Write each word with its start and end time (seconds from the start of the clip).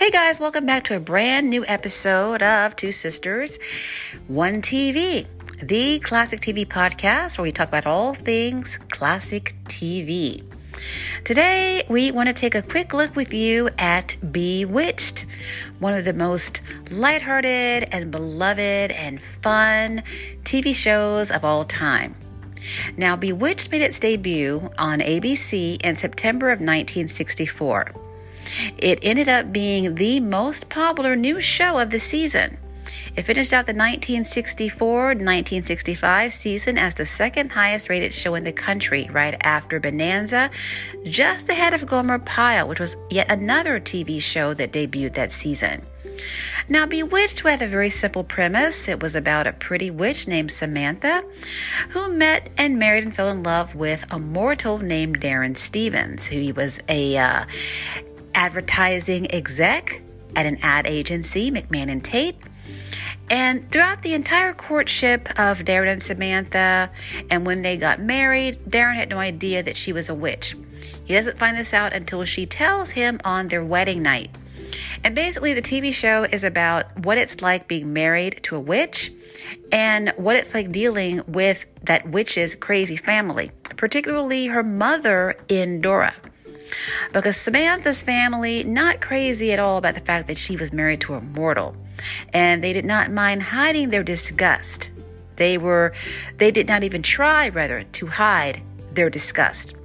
Hey 0.00 0.08
guys, 0.08 0.40
welcome 0.40 0.64
back 0.64 0.84
to 0.84 0.96
a 0.96 0.98
brand 0.98 1.50
new 1.50 1.62
episode 1.66 2.42
of 2.42 2.74
Two 2.74 2.90
Sisters, 2.90 3.58
One 4.28 4.62
TV, 4.62 5.26
the 5.62 5.98
classic 5.98 6.40
TV 6.40 6.66
podcast 6.66 7.36
where 7.36 7.42
we 7.42 7.52
talk 7.52 7.68
about 7.68 7.84
all 7.84 8.14
things 8.14 8.78
classic 8.88 9.54
TV. 9.64 10.42
Today, 11.22 11.82
we 11.90 12.12
want 12.12 12.30
to 12.30 12.32
take 12.32 12.54
a 12.54 12.62
quick 12.62 12.94
look 12.94 13.14
with 13.14 13.34
you 13.34 13.68
at 13.76 14.16
Bewitched, 14.32 15.26
one 15.80 15.92
of 15.92 16.06
the 16.06 16.14
most 16.14 16.62
lighthearted 16.90 17.90
and 17.92 18.10
beloved 18.10 18.92
and 18.92 19.20
fun 19.20 20.02
TV 20.44 20.74
shows 20.74 21.30
of 21.30 21.44
all 21.44 21.66
time. 21.66 22.16
Now, 22.96 23.16
Bewitched 23.16 23.70
made 23.70 23.82
its 23.82 24.00
debut 24.00 24.70
on 24.78 25.00
ABC 25.00 25.78
in 25.82 25.96
September 25.96 26.46
of 26.46 26.60
1964. 26.60 28.09
It 28.78 29.00
ended 29.02 29.28
up 29.28 29.52
being 29.52 29.94
the 29.94 30.20
most 30.20 30.68
popular 30.68 31.16
new 31.16 31.40
show 31.40 31.78
of 31.78 31.90
the 31.90 32.00
season. 32.00 32.58
It 33.16 33.22
finished 33.22 33.52
out 33.52 33.66
the 33.66 33.72
1964 33.72 35.06
1965 35.06 36.32
season 36.32 36.78
as 36.78 36.94
the 36.94 37.06
second 37.06 37.50
highest 37.50 37.88
rated 37.88 38.14
show 38.14 38.34
in 38.34 38.44
the 38.44 38.52
country, 38.52 39.08
right 39.10 39.36
after 39.42 39.80
Bonanza, 39.80 40.50
just 41.04 41.48
ahead 41.48 41.74
of 41.74 41.86
Gomer 41.86 42.20
Pyle, 42.20 42.68
which 42.68 42.80
was 42.80 42.96
yet 43.10 43.30
another 43.30 43.80
TV 43.80 44.22
show 44.22 44.54
that 44.54 44.72
debuted 44.72 45.14
that 45.14 45.32
season. 45.32 45.82
Now, 46.68 46.86
Bewitched 46.86 47.40
had 47.40 47.62
a 47.62 47.66
very 47.66 47.90
simple 47.90 48.22
premise. 48.22 48.88
It 48.88 49.02
was 49.02 49.16
about 49.16 49.46
a 49.46 49.52
pretty 49.52 49.90
witch 49.90 50.28
named 50.28 50.52
Samantha 50.52 51.24
who 51.90 52.12
met 52.12 52.50
and 52.56 52.78
married 52.78 53.04
and 53.04 53.14
fell 53.14 53.30
in 53.30 53.42
love 53.42 53.74
with 53.74 54.04
a 54.10 54.18
mortal 54.18 54.78
named 54.78 55.20
Darren 55.20 55.56
Stephens, 55.56 56.26
who 56.26 56.52
was 56.54 56.80
a 56.88 57.16
uh, 57.16 57.44
advertising 58.40 59.30
exec 59.34 60.00
at 60.34 60.46
an 60.46 60.56
ad 60.62 60.86
agency, 60.86 61.50
McMann 61.50 61.90
and 61.90 62.02
Tate. 62.02 62.36
And 63.28 63.70
throughout 63.70 64.00
the 64.00 64.14
entire 64.14 64.54
courtship 64.54 65.28
of 65.38 65.58
Darren 65.58 65.92
and 65.92 66.02
Samantha, 66.02 66.90
and 67.30 67.44
when 67.44 67.60
they 67.60 67.76
got 67.76 68.00
married, 68.00 68.56
Darren 68.66 68.94
had 68.94 69.10
no 69.10 69.18
idea 69.18 69.62
that 69.62 69.76
she 69.76 69.92
was 69.92 70.08
a 70.08 70.14
witch. 70.14 70.56
He 71.04 71.12
doesn't 71.12 71.36
find 71.36 71.54
this 71.54 71.74
out 71.74 71.92
until 71.92 72.24
she 72.24 72.46
tells 72.46 72.90
him 72.90 73.20
on 73.24 73.48
their 73.48 73.62
wedding 73.62 74.02
night. 74.02 74.30
And 75.04 75.14
basically, 75.14 75.52
the 75.52 75.62
TV 75.62 75.92
show 75.92 76.24
is 76.24 76.42
about 76.42 77.04
what 77.04 77.18
it's 77.18 77.42
like 77.42 77.68
being 77.68 77.92
married 77.92 78.40
to 78.44 78.56
a 78.56 78.60
witch 78.60 79.12
and 79.70 80.14
what 80.16 80.36
it's 80.36 80.54
like 80.54 80.72
dealing 80.72 81.22
with 81.28 81.66
that 81.82 82.08
witch's 82.08 82.54
crazy 82.54 82.96
family, 82.96 83.50
particularly 83.76 84.46
her 84.46 84.62
mother, 84.62 85.36
Endora. 85.50 86.14
Because 87.12 87.36
Samantha's 87.36 88.02
family, 88.02 88.64
not 88.64 89.00
crazy 89.00 89.52
at 89.52 89.58
all 89.58 89.78
about 89.78 89.94
the 89.94 90.00
fact 90.00 90.28
that 90.28 90.38
she 90.38 90.56
was 90.56 90.72
married 90.72 91.00
to 91.02 91.14
a 91.14 91.20
mortal, 91.20 91.74
and 92.32 92.62
they 92.62 92.72
did 92.72 92.84
not 92.84 93.10
mind 93.10 93.42
hiding 93.42 93.90
their 93.90 94.02
disgust. 94.02 94.90
They 95.36 95.58
were, 95.58 95.92
they 96.36 96.50
did 96.50 96.68
not 96.68 96.84
even 96.84 97.02
try, 97.02 97.48
rather, 97.48 97.84
to 97.84 98.06
hide 98.06 98.62
their 98.92 99.10
disgust. 99.10 99.76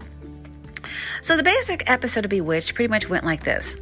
So 1.22 1.38
the 1.38 1.44
basic 1.44 1.90
episode 1.90 2.26
of 2.26 2.30
Bewitched 2.30 2.76
pretty 2.76 2.90
much 2.90 3.10
went 3.10 3.24
like 3.24 3.44
this. 3.44 3.76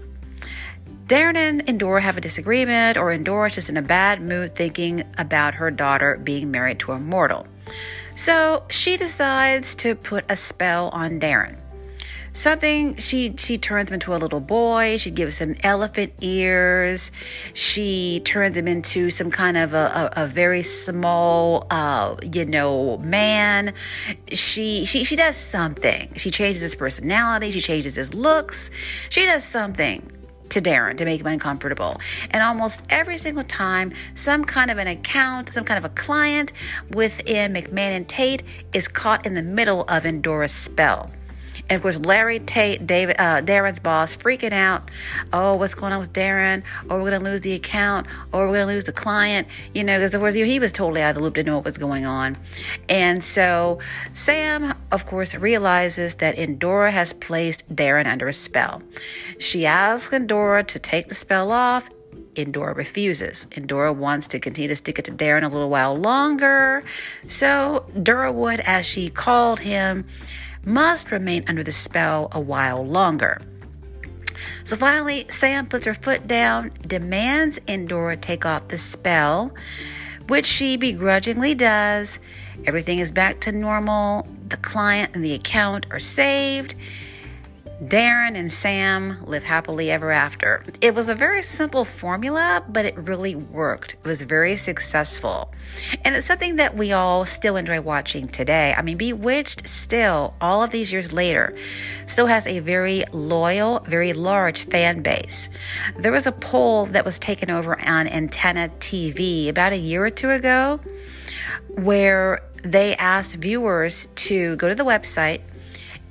Darren 1.08 1.36
and 1.36 1.68
Endora 1.68 2.02
have 2.02 2.18
a 2.18 2.22
disagreement, 2.22 2.98
or 2.98 3.12
Endora's 3.12 3.56
just 3.56 3.70
in 3.70 3.76
a 3.76 3.82
bad 3.82 4.22
mood 4.22 4.56
thinking 4.56 5.04
about 5.18 5.54
her 5.56 5.70
daughter 5.70 6.18
being 6.24 6.50
married 6.50 6.80
to 6.80 6.94
a 6.94 7.00
mortal. 7.00 7.46
So 8.16 8.64
she 8.70 8.96
decides 8.96 9.76
to 9.76 9.96
put 9.96 10.24
a 10.30 10.38
spell 10.38 10.90
on 10.90 11.20
Darren 11.20 11.60
something. 12.34 12.98
She 12.98 13.36
she 13.38 13.58
turns 13.58 13.90
him 13.90 13.96
into 13.96 14.16
a 14.16 14.18
little 14.18 14.40
boy. 14.40 14.98
She 14.98 15.12
gives 15.12 15.38
him 15.38 15.56
elephant 15.64 16.14
ears. 16.22 17.12
She 17.54 18.22
turns 18.26 18.58
him 18.58 18.68
into 18.68 19.10
some 19.10 19.32
kind 19.32 19.58
of 19.58 19.74
a, 19.74 20.12
a, 20.16 20.24
a 20.24 20.28
very 20.28 20.64
small 20.64 21.68
uh, 21.70 22.16
you 22.34 22.46
know 22.46 22.98
man. 22.98 23.74
She 24.32 24.86
she 24.86 25.04
she 25.04 25.16
does 25.16 25.38
something. 25.38 26.14
She 26.18 26.32
changes 26.32 26.62
his 26.62 26.76
personality. 26.76 27.52
She 27.52 27.62
changes 27.62 27.96
his 27.96 28.14
looks. 28.14 28.70
She 29.10 29.26
does 29.26 29.44
something 29.44 30.12
to 30.50 30.62
Darren 30.62 30.98
to 30.98 31.06
make 31.06 31.20
him 31.22 31.28
uncomfortable. 31.28 32.00
And 32.32 32.44
almost 32.44 32.86
every 32.90 33.18
single 33.18 33.44
time, 33.44 33.94
some 34.14 34.46
kind 34.46 34.70
of 34.70 34.78
an 34.78 34.88
account, 34.88 35.52
some 35.52 35.64
kind 35.64 35.84
of 35.84 35.86
a 35.86 35.94
client 35.96 36.54
within 36.92 37.54
McMann 37.54 37.92
and 37.92 38.08
Tate 38.08 38.44
is 38.72 38.88
caught 38.88 39.26
in 39.26 39.34
the 39.34 39.42
middle 39.42 39.82
of 39.84 40.06
Endora's 40.06 40.52
spell. 40.52 41.10
Of 41.74 41.82
course, 41.82 42.00
Larry 42.00 42.40
Tate, 42.40 42.86
David, 42.86 43.16
uh, 43.20 43.42
Darren's 43.42 43.80
boss, 43.80 44.16
freaking 44.16 44.52
out. 44.52 44.90
Oh, 45.32 45.56
what's 45.56 45.76
going 45.76 45.94
on 45.94 46.00
with 46.00 46.14
Darren? 46.14 46.64
Or 46.90 46.98
we're 46.98 47.10
going 47.10 47.24
to 47.24 47.30
lose 47.30 47.42
the 47.42 47.54
account, 47.54 48.08
or 48.32 48.48
we're 48.48 48.54
going 48.54 48.68
to 48.68 48.74
lose 48.74 48.86
the 48.86 48.94
client. 48.94 49.48
You 49.74 49.84
know, 49.84 49.98
because 49.98 50.14
of 50.14 50.22
course 50.22 50.36
he 50.36 50.60
was 50.60 50.72
totally 50.72 51.02
out 51.02 51.10
of 51.10 51.16
the 51.16 51.22
loop, 51.22 51.36
didn't 51.36 51.48
know 51.48 51.56
what 51.56 51.66
was 51.66 51.78
going 51.78 52.06
on. 52.06 52.38
And 52.90 53.24
so 53.24 53.80
Sam, 54.14 54.74
of 54.92 55.06
course, 55.06 55.36
realizes 55.36 56.16
that 56.16 56.38
Endora 56.38 56.92
has 56.92 57.14
placed 57.14 57.74
Darren 57.74 58.06
under 58.06 58.28
a 58.28 58.34
spell. 58.34 58.82
She 59.40 59.66
asks 59.66 60.14
Endora 60.14 60.64
to 60.64 60.80
take 60.80 61.08
the 61.08 61.16
spell 61.16 61.52
off, 61.52 61.90
Endora 62.36 62.74
refuses. 62.74 63.48
Endora 63.56 63.94
wants 63.94 64.30
to 64.30 64.40
continue 64.40 64.70
to 64.70 64.76
stick 64.76 65.00
it 65.00 65.06
to 65.06 65.12
Darren 65.12 65.44
a 65.44 65.48
little 65.48 65.70
while 65.70 65.96
longer. 65.96 66.84
So 67.28 67.86
Durwood, 67.96 68.60
as 68.60 68.86
she 68.86 69.10
called 69.10 69.60
him, 69.60 70.08
must 70.66 71.12
remain 71.12 71.44
under 71.48 71.64
the 71.64 71.72
spell 71.72 72.30
a 72.32 72.40
while 72.40 72.86
longer. 72.86 73.42
So 74.64 74.76
finally, 74.76 75.26
Sam 75.30 75.68
puts 75.68 75.86
her 75.86 75.94
foot 75.94 76.28
down, 76.28 76.72
demands 76.88 77.60
Endora 77.68 78.18
take 78.18 78.46
off 78.46 78.70
the 78.70 78.78
spell, 78.78 79.54
which 80.28 80.46
she 80.46 80.78
begrudgingly 80.78 81.54
does. 81.54 82.20
Everything 82.66 83.00
is 83.00 83.12
back 83.12 83.42
to 83.42 83.52
normal. 83.52 84.28
The 84.48 84.58
client 84.58 85.16
and 85.16 85.24
the 85.24 85.34
account 85.34 85.86
are 85.92 86.00
saved. 86.00 86.76
Darren 87.88 88.38
and 88.38 88.50
Sam 88.50 89.18
live 89.26 89.44
happily 89.44 89.92
ever 89.92 90.10
after. 90.10 90.64
It 90.80 90.96
was 90.96 91.10
a 91.10 91.16
very 91.16 91.42
simple 91.42 91.84
formula, 91.84 92.64
but 92.70 92.86
it 92.86 92.96
really 92.98 93.36
worked. 93.36 93.96
It 93.96 94.08
was 94.08 94.22
very 94.22 94.56
successful. 94.56 95.52
And 96.06 96.16
it's 96.16 96.26
something 96.26 96.58
that 96.58 96.76
we 96.76 96.94
all 96.94 97.26
still 97.26 97.58
enjoy 97.58 97.82
watching 97.82 98.30
today. 98.30 98.74
I 98.78 98.84
mean, 98.84 98.98
Bewitched 98.98 99.68
still, 99.68 100.34
all 100.40 100.64
of 100.64 100.72
these 100.72 100.94
years 100.94 101.12
later, 101.12 101.58
still 102.06 102.28
has 102.28 102.48
a 102.48 102.60
very 102.60 103.04
loyal, 103.12 103.80
very 103.82 104.14
large 104.14 104.64
fan 104.66 105.02
base. 105.02 105.50
There 105.98 106.12
was 106.12 106.26
a 106.26 106.32
poll 106.32 106.86
that 106.88 107.04
was 107.04 107.20
taken 107.20 107.50
over 107.52 107.78
on 107.82 108.08
Antenna 108.08 108.70
TV 108.80 109.50
about 109.50 109.74
a 109.74 109.78
year 109.78 110.06
or 110.06 110.10
two 110.10 110.30
ago 110.30 110.80
where 111.70 112.42
they 112.64 112.96
asked 112.96 113.36
viewers 113.36 114.08
to 114.16 114.56
go 114.56 114.70
to 114.70 114.76
the 114.76 114.86
website 114.86 115.42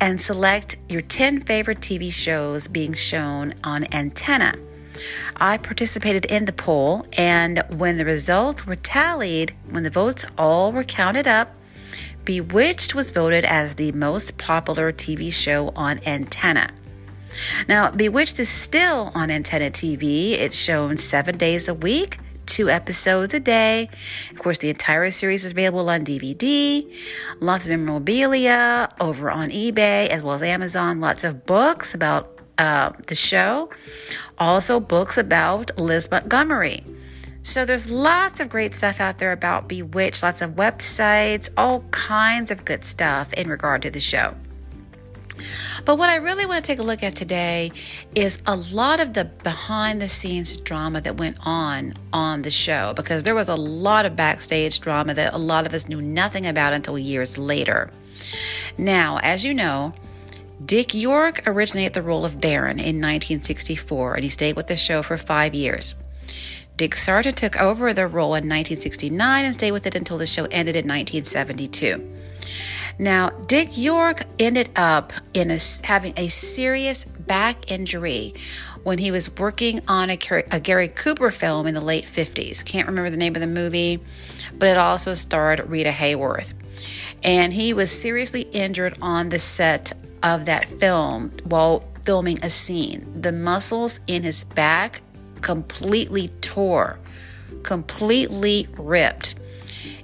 and 0.03 0.21
select 0.21 0.75
your 0.89 1.01
10 1.01 1.43
favorite 1.43 1.79
TV 1.79 2.13
shows 2.13 2.67
being 2.67 2.93
shown 2.93 3.55
on 3.63 3.87
Antenna. 3.95 4.53
I 5.37 5.59
participated 5.59 6.25
in 6.25 6.45
the 6.45 6.53
poll, 6.53 7.07
and 7.13 7.63
when 7.77 7.99
the 7.99 8.05
results 8.05 8.67
were 8.67 8.75
tallied, 8.75 9.55
when 9.71 9.85
the 9.85 9.91
votes 9.91 10.25
all 10.37 10.73
were 10.73 10.83
counted 10.83 11.29
up, 11.29 11.55
Bewitched 12.25 12.97
was 12.97 13.12
voted 13.12 13.45
as 13.45 13.77
the 13.77 13.93
most 13.93 14.39
popular 14.39 14.93
TV 14.93 15.33
show 15.33 15.73
on 15.77 16.01
Antenna. 16.05 16.71
Now, 17.69 17.93
Bewitched 17.93 18.41
is 18.41 18.49
still 18.49 19.12
on 19.15 19.31
Antenna 19.31 19.71
TV. 19.71 20.33
It's 20.33 20.57
shown 20.57 20.97
seven 20.97 21.39
days 21.39 21.69
a 21.69 21.75
week 21.75 22.19
two 22.53 22.69
episodes 22.69 23.33
a 23.33 23.41
day. 23.41 23.89
Of 24.31 24.39
course, 24.39 24.59
the 24.59 24.69
entire 24.69 25.11
series 25.11 25.45
is 25.45 25.53
available 25.53 25.89
on 25.89 26.05
DVD. 26.05 26.87
Lots 27.41 27.65
of 27.65 27.71
memorabilia 27.71 28.89
over 29.01 29.31
on 29.31 29.49
eBay 29.49 30.09
as 30.09 30.23
well 30.23 30.35
as 30.35 30.43
Amazon. 30.43 31.00
Lots 31.00 31.25
of 31.25 31.44
books 31.47 31.94
about 31.94 32.41
uh, 32.59 32.93
the 33.06 33.15
show. 33.15 33.71
Also, 34.38 34.81
books 34.81 35.17
about 35.17 35.76
Liz 35.79 36.11
Montgomery. 36.11 36.85
So 37.43 37.65
there's 37.65 37.91
lots 37.91 38.38
of 38.38 38.49
great 38.49 38.75
stuff 38.75 39.00
out 39.00 39.19
there 39.19 39.32
about 39.32 39.67
Bewitched, 39.69 40.23
lots 40.23 40.43
of 40.43 40.53
websites, 40.53 41.49
all 41.56 41.81
kinds 41.91 42.50
of 42.50 42.65
good 42.65 42.85
stuff 42.85 43.32
in 43.32 43.49
regard 43.49 43.82
to 43.82 43.91
the 43.91 43.99
show. 43.99 44.37
But 45.85 45.97
what 45.97 46.11
I 46.11 46.17
really 46.17 46.47
want 46.47 46.65
to 46.65 46.71
take 46.71 46.79
a 46.79 46.83
look 46.83 47.03
at 47.03 47.17
today 47.17 47.73
is 48.15 48.43
a 48.47 48.56
lot 48.56 49.00
of 49.00 49.15
the 49.15 49.25
behind 49.25 50.00
the 50.00 50.09
scenes 50.09 50.56
drama 50.56 51.00
that 51.00 51.17
went 51.17 51.39
on 51.44 51.94
on 52.12 52.43
the 52.43 52.50
show 52.50 52.93
because 52.94 53.23
there 53.23 53.35
was 53.35 53.49
a 53.49 53.56
lot 53.56 54.06
of 54.06 54.17
backstage 54.17 54.81
drama 54.81 55.15
that 55.15 55.35
a 55.35 55.39
lot 55.39 55.67
of 55.67 55.75
us 55.75 55.89
knew 55.89 56.00
nothing 56.00 56.47
about 56.47 56.73
until 56.73 56.99
years 56.99 57.39
later. 57.39 57.91
Now, 58.79 59.19
as 59.23 59.44
you 59.44 59.55
know, 59.55 59.93
Dick 60.65 60.94
York 60.94 61.43
originated 61.47 61.95
the 61.95 62.03
role 62.03 62.25
of 62.25 62.37
Darren 62.37 62.73
in 62.73 63.00
1964 63.00 64.15
and 64.15 64.23
he 64.23 64.31
stayed 64.31 64.56
with 64.56 64.69
the 64.69 64.77
show 64.77 65.03
for 65.03 65.17
five 65.17 65.55
years. 65.55 65.95
Dick 66.77 66.95
Sargent 66.95 67.37
took 67.37 67.61
over 67.61 67.93
the 67.93 68.06
role 68.06 68.35
in 68.35 68.49
1969 68.49 69.45
and 69.45 69.55
stayed 69.55 69.73
with 69.73 69.87
it 69.87 69.95
until 69.95 70.19
the 70.19 70.27
show 70.27 70.45
ended 70.45 70.77
in 70.77 70.88
1972. 70.88 72.22
Now, 73.02 73.31
Dick 73.31 73.76
York 73.76 74.22
ended 74.38 74.70
up 74.76 75.12
in 75.34 75.50
a, 75.50 75.58
having 75.82 76.14
a 76.16 76.28
serious 76.28 77.02
back 77.02 77.69
injury 77.69 78.34
when 78.84 78.99
he 78.99 79.10
was 79.10 79.37
working 79.38 79.81
on 79.88 80.08
a, 80.08 80.19
a, 80.52 80.60
Gary 80.60 80.87
Cooper 80.87 81.32
film 81.32 81.66
in 81.66 81.75
the 81.75 81.81
late 81.81 82.04
50s. 82.04 82.64
Can't 82.64 82.87
remember 82.87 83.10
the 83.10 83.16
name 83.16 83.34
of 83.34 83.40
the 83.40 83.49
movie, 83.49 83.99
but 84.56 84.69
it 84.69 84.76
also 84.76 85.14
starred 85.14 85.69
Rita 85.69 85.90
Hayworth. 85.90 86.54
And 87.25 87.52
he 87.52 87.75
was 87.75 87.90
seriously 87.90 88.43
injured 88.43 88.96
on 89.02 89.31
the 89.31 89.40
set 89.40 89.93
of 90.22 90.44
that 90.44 90.69
film 90.69 91.32
while 91.43 91.81
filming 92.04 92.38
a 92.44 92.50
scene. 92.50 93.20
The 93.20 93.32
muscles 93.32 93.99
in 94.06 94.22
his 94.22 94.44
back 94.44 95.00
completely 95.40 96.28
tore, 96.40 97.00
completely 97.64 98.69
ripped. 98.78 99.34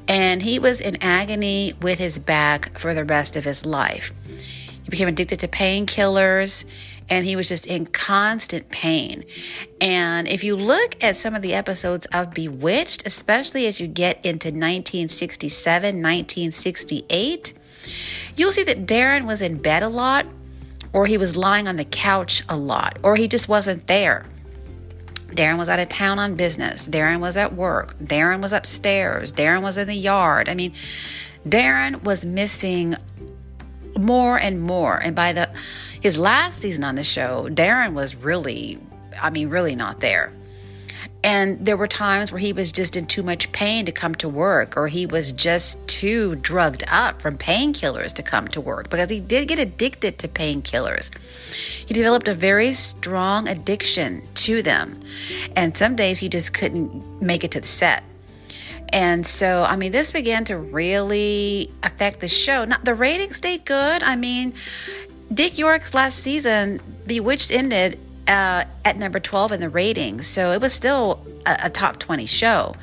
And 0.08 0.43
he 0.43 0.58
was 0.58 0.81
in 0.81 1.02
agony 1.02 1.75
with 1.82 1.99
his 1.99 2.19
back 2.19 2.78
for 2.78 2.94
the 2.94 3.05
rest 3.05 3.37
of 3.37 3.44
his 3.44 3.66
life. 3.66 4.12
He 4.26 4.90
became 4.90 5.08
addicted 5.08 5.40
to 5.40 5.49
painkillers 5.49 6.64
and 7.10 7.25
he 7.25 7.37
was 7.37 7.49
just 7.49 7.66
in 7.66 7.87
constant 7.87 8.69
pain. 8.69 9.25
And 9.81 10.28
if 10.28 10.44
you 10.44 10.56
look 10.56 11.02
at 11.02 11.16
some 11.16 11.34
of 11.34 11.43
the 11.43 11.55
episodes 11.55 12.06
of 12.06 12.34
Bewitched, 12.34 13.06
especially 13.06 13.66
as 13.66 13.81
you 13.81 13.87
get 13.87 14.16
into 14.25 14.49
1967, 14.49 15.82
1968, 15.82 17.55
you'll 18.37 18.52
see 18.52 18.64
that 18.64 18.87
Darren 18.87 19.26
was 19.26 19.43
in 19.43 19.60
bed 19.60 19.82
a 19.82 19.88
lot, 19.88 20.26
or 20.93 21.06
he 21.06 21.19
was 21.19 21.37
lying 21.37 21.69
on 21.69 21.76
the 21.76 21.84
couch 21.84 22.43
a 22.49 22.56
lot, 22.56 22.99
or 23.02 23.16
he 23.16 23.28
just 23.28 23.49
wasn't 23.49 23.87
there. 23.87 24.25
Darren 25.28 25.58
was 25.58 25.69
out 25.69 25.78
of 25.78 25.88
town 25.88 26.19
on 26.19 26.34
business. 26.36 26.88
Darren 26.88 27.20
was 27.20 27.36
at 27.36 27.54
work. 27.54 27.98
Darren 27.98 28.40
was 28.40 28.52
upstairs. 28.52 29.32
Darren 29.32 29.62
was 29.62 29.76
in 29.76 29.86
the 29.86 29.94
yard. 29.94 30.48
I 30.48 30.54
mean, 30.54 30.72
Darren 31.46 32.02
was 32.02 32.25
missing 32.25 32.96
more 33.98 34.38
and 34.38 34.60
more. 34.60 34.96
And 34.96 35.14
by 35.14 35.32
the 35.32 35.50
his 36.00 36.19
last 36.19 36.60
season 36.60 36.84
on 36.84 36.94
the 36.94 37.04
show, 37.04 37.48
Darren 37.50 37.92
was 37.92 38.14
really, 38.14 38.78
I 39.20 39.30
mean, 39.30 39.48
really 39.48 39.75
not 39.75 40.00
there. 40.00 40.32
And 41.25 41.67
there 41.67 41.76
were 41.76 41.88
times 41.88 42.31
where 42.31 42.38
he 42.38 42.53
was 42.53 42.70
just 42.70 42.97
in 42.97 43.06
too 43.06 43.25
much 43.25 43.50
pain 43.50 43.87
to 43.87 43.93
come 43.93 44.15
to 44.17 44.29
work, 44.29 44.76
or 44.76 44.87
he 44.87 45.05
was 45.05 45.32
just 45.32 45.87
too 45.88 46.37
drugged 46.37 46.85
up 46.87 47.20
from 47.20 47.37
painkillers 47.37 48.12
to 48.15 48.23
come 48.23 48.47
to 48.49 48.61
work 48.61 48.88
because 48.88 49.11
he 49.11 49.20
did 49.20 49.49
get 49.49 49.59
addicted 49.59 50.19
to 50.19 50.29
painkillers. 50.29 51.11
He 51.87 51.93
developed 51.93 52.29
a 52.29 52.35
very 52.35 52.73
strong 52.73 53.49
addiction 53.49 54.29
to 54.37 54.62
them. 54.62 55.00
And 55.56 55.76
some 55.76 55.97
days 55.97 56.20
he 56.20 56.29
just 56.29 56.55
couldn't 56.55 57.20
make 57.20 57.43
it 57.43 57.50
to 57.53 57.61
the 57.61 57.67
set. 57.67 58.05
And 58.91 59.26
so, 59.26 59.65
I 59.65 59.76
mean, 59.76 59.93
this 59.93 60.12
began 60.12 60.44
to 60.44 60.56
really 60.56 61.73
affect 61.82 62.20
the 62.20 62.29
show. 62.29 62.65
Now, 62.65 62.79
the 62.82 62.94
ratings 62.94 63.37
stayed 63.37 63.65
good. 63.67 64.03
I 64.03 64.17
mean, 64.17 64.55
Dick 65.32 65.59
York's 65.59 65.93
last 65.94 66.20
season, 66.20 66.81
Bewitched 67.06 67.50
ended 67.50 67.99
uh, 68.28 68.64
at 68.84 68.98
number 68.98 69.19
12 69.19 69.52
in 69.52 69.60
the 69.60 69.70
ratings. 69.70 70.26
So 70.26 70.52
it 70.52 70.60
was 70.60 70.75
still 70.75 71.26
a, 71.46 71.58
a, 71.64 71.70
top 71.70 71.98
20 71.98 72.26
show. 72.26 72.76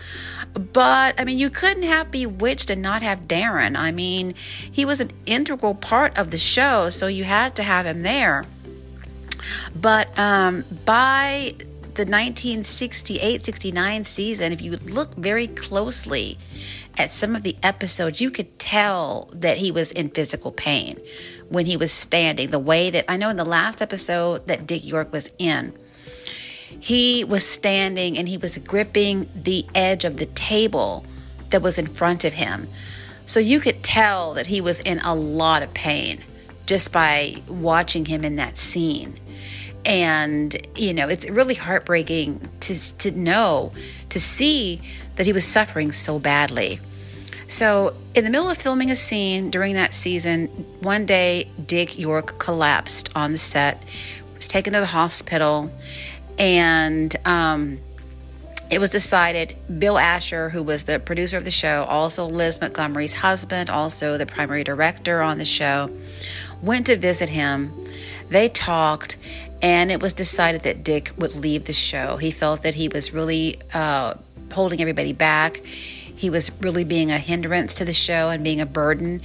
But 0.53 1.19
I 1.19 1.23
mean, 1.23 1.37
you 1.37 1.49
couldn't 1.49 1.83
have 1.83 2.11
Bewitched 2.11 2.69
and 2.69 2.81
not 2.81 3.03
have 3.03 3.27
Darren. 3.27 3.77
I 3.77 3.91
mean, 3.91 4.33
he 4.35 4.85
was 4.85 4.99
an 4.99 5.11
integral 5.25 5.75
part 5.75 6.17
of 6.17 6.31
the 6.31 6.39
show, 6.39 6.89
so 6.89 7.07
you 7.07 7.25
had 7.25 7.55
to 7.57 7.63
have 7.63 7.85
him 7.85 8.01
there. 8.01 8.45
But 9.75 10.17
um, 10.17 10.65
by 10.85 11.55
the 11.95 12.03
1968 12.03 13.45
69 13.45 14.03
season, 14.03 14.51
if 14.51 14.61
you 14.61 14.77
look 14.77 15.13
very 15.15 15.47
closely 15.47 16.37
at 16.97 17.11
some 17.11 17.35
of 17.35 17.43
the 17.43 17.55
episodes, 17.63 18.21
you 18.21 18.31
could 18.31 18.57
tell 18.59 19.29
that 19.33 19.57
he 19.57 19.71
was 19.71 19.91
in 19.91 20.09
physical 20.09 20.51
pain 20.51 20.99
when 21.49 21.65
he 21.65 21.77
was 21.77 21.91
standing. 21.91 22.49
The 22.49 22.59
way 22.59 22.89
that 22.89 23.05
I 23.07 23.17
know 23.17 23.29
in 23.29 23.37
the 23.37 23.45
last 23.45 23.81
episode 23.81 24.47
that 24.47 24.67
Dick 24.67 24.85
York 24.85 25.11
was 25.11 25.29
in, 25.37 25.73
he 26.79 27.23
was 27.23 27.45
standing 27.45 28.17
and 28.17 28.27
he 28.27 28.37
was 28.37 28.57
gripping 28.59 29.29
the 29.35 29.65
edge 29.75 30.05
of 30.05 30.17
the 30.17 30.25
table 30.27 31.05
that 31.49 31.61
was 31.61 31.77
in 31.77 31.87
front 31.87 32.23
of 32.23 32.33
him. 32.33 32.67
So 33.25 33.39
you 33.39 33.59
could 33.59 33.83
tell 33.83 34.33
that 34.35 34.47
he 34.47 34.61
was 34.61 34.79
in 34.81 34.99
a 34.99 35.15
lot 35.15 35.63
of 35.63 35.73
pain 35.73 36.23
just 36.65 36.91
by 36.91 37.41
watching 37.47 38.05
him 38.05 38.23
in 38.23 38.35
that 38.37 38.57
scene 38.57 39.19
and 39.85 40.55
you 40.75 40.93
know 40.93 41.07
it's 41.07 41.29
really 41.29 41.53
heartbreaking 41.53 42.49
to 42.59 42.97
to 42.97 43.11
know 43.11 43.71
to 44.09 44.19
see 44.19 44.81
that 45.15 45.25
he 45.25 45.33
was 45.33 45.45
suffering 45.45 45.91
so 45.91 46.19
badly 46.19 46.79
so 47.47 47.95
in 48.15 48.23
the 48.23 48.29
middle 48.29 48.49
of 48.49 48.57
filming 48.57 48.89
a 48.91 48.95
scene 48.95 49.49
during 49.49 49.75
that 49.75 49.93
season 49.93 50.47
one 50.81 51.05
day 51.05 51.49
dick 51.65 51.97
york 51.97 52.37
collapsed 52.39 53.09
on 53.15 53.31
the 53.31 53.37
set 53.37 53.83
was 54.35 54.47
taken 54.47 54.73
to 54.73 54.79
the 54.79 54.85
hospital 54.85 55.71
and 56.37 57.15
um, 57.25 57.79
it 58.69 58.79
was 58.79 58.89
decided 58.89 59.55
Bill 59.79 59.97
Asher, 59.97 60.49
who 60.49 60.63
was 60.63 60.85
the 60.85 60.99
producer 60.99 61.37
of 61.37 61.43
the 61.43 61.51
show, 61.51 61.83
also 61.83 62.25
Liz 62.25 62.59
Montgomery's 62.59 63.13
husband, 63.13 63.69
also 63.69 64.17
the 64.17 64.25
primary 64.25 64.63
director 64.63 65.21
on 65.21 65.37
the 65.37 65.45
show, 65.45 65.89
went 66.61 66.87
to 66.87 66.97
visit 66.97 67.29
him. 67.29 67.71
They 68.29 68.49
talked, 68.49 69.17
and 69.61 69.91
it 69.91 70.01
was 70.01 70.13
decided 70.13 70.63
that 70.63 70.83
Dick 70.83 71.13
would 71.17 71.35
leave 71.35 71.65
the 71.65 71.73
show. 71.73 72.17
He 72.17 72.31
felt 72.31 72.63
that 72.63 72.73
he 72.73 72.87
was 72.87 73.13
really 73.13 73.59
uh, 73.71 74.15
holding 74.51 74.81
everybody 74.81 75.13
back. 75.13 75.57
He 75.65 76.29
was 76.29 76.51
really 76.61 76.85
being 76.85 77.11
a 77.11 77.17
hindrance 77.17 77.75
to 77.75 77.85
the 77.85 77.93
show 77.93 78.29
and 78.29 78.43
being 78.43 78.61
a 78.61 78.65
burden, 78.65 79.21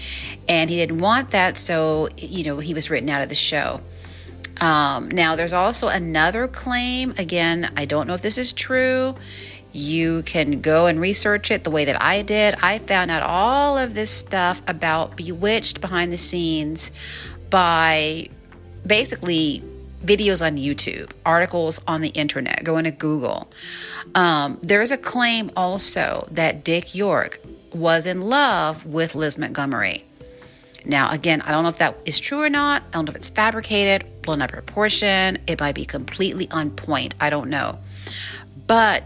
and 0.49 0.69
he 0.69 0.77
didn't 0.77 0.99
want 0.99 1.31
that, 1.31 1.57
so 1.57 2.09
you 2.17 2.45
know 2.45 2.59
he 2.59 2.75
was 2.75 2.91
written 2.91 3.09
out 3.09 3.23
of 3.23 3.29
the 3.29 3.35
show. 3.35 3.81
Um, 4.61 5.09
now, 5.09 5.37
there's 5.37 5.55
also 5.55 5.89
another 5.89 6.47
claim. 6.47 7.15
Again, 7.17 7.73
I 7.77 7.87
don't 7.87 8.07
know 8.07 8.15
if 8.15 8.23
this 8.23 8.37
is 8.37 8.53
true. 8.53 9.15
You 9.73 10.23
can 10.23 10.61
go 10.61 10.87
and 10.87 11.01
research 11.01 11.51
it 11.51 11.65
the 11.65 11.71
way 11.71 11.85
that 11.87 12.01
I 12.01 12.23
did. 12.23 12.57
I 12.61 12.79
found 12.79 13.11
out 13.11 13.23
all 13.23 13.79
of 13.79 13.95
this 13.95 14.11
stuff 14.11 14.61
about 14.67 15.17
Bewitched 15.17 15.81
behind 15.81 16.13
the 16.13 16.19
scenes 16.19 16.91
by 17.49 18.29
basically 18.85 19.63
videos 20.05 20.45
on 20.45 20.57
YouTube, 20.57 21.11
articles 21.25 21.81
on 21.87 22.01
the 22.01 22.09
internet, 22.09 22.65
go 22.65 22.79
into 22.79 22.91
Google. 22.91 23.51
Um, 24.15 24.59
there's 24.63 24.91
a 24.91 24.97
claim 24.97 25.51
also 25.57 26.27
that 26.31 26.65
Dick 26.65 26.95
York 26.95 27.41
was 27.73 28.07
in 28.07 28.21
love 28.21 28.87
with 28.87 29.15
Liz 29.15 29.39
Montgomery. 29.39 30.05
Now, 30.85 31.11
again, 31.11 31.43
I 31.43 31.53
don't 31.53 31.63
know 31.63 31.69
if 31.69 31.79
that 31.79 31.99
is 32.07 32.19
true 32.19 32.41
or 32.41 32.49
not. 32.49 32.83
I 32.83 32.91
don't 32.93 33.05
know 33.05 33.11
if 33.11 33.17
it's 33.17 33.31
fabricated, 33.31 34.23
blown 34.23 34.41
of 34.41 34.51
proportion. 34.51 35.39
It 35.47 35.61
might 35.61 35.75
be 35.75 35.85
completely 35.85 36.51
on 36.51 36.71
point. 36.71 37.15
I 37.21 37.29
don't 37.29 37.51
know. 37.51 37.79
But 38.67 39.05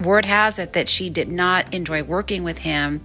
word 0.00 0.24
has 0.24 0.58
it 0.58 0.72
that 0.72 0.88
she 0.88 1.10
did 1.10 1.28
not 1.28 1.72
enjoy 1.72 2.02
working 2.02 2.42
with 2.42 2.58
him 2.58 3.00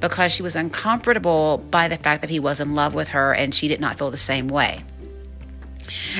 because 0.00 0.32
she 0.32 0.42
was 0.42 0.56
uncomfortable 0.56 1.58
by 1.70 1.88
the 1.88 1.96
fact 1.96 2.20
that 2.22 2.30
he 2.30 2.40
was 2.40 2.60
in 2.60 2.74
love 2.74 2.94
with 2.94 3.08
her 3.08 3.34
and 3.34 3.54
she 3.54 3.68
did 3.68 3.80
not 3.80 3.98
feel 3.98 4.10
the 4.10 4.16
same 4.16 4.48
way. 4.48 4.84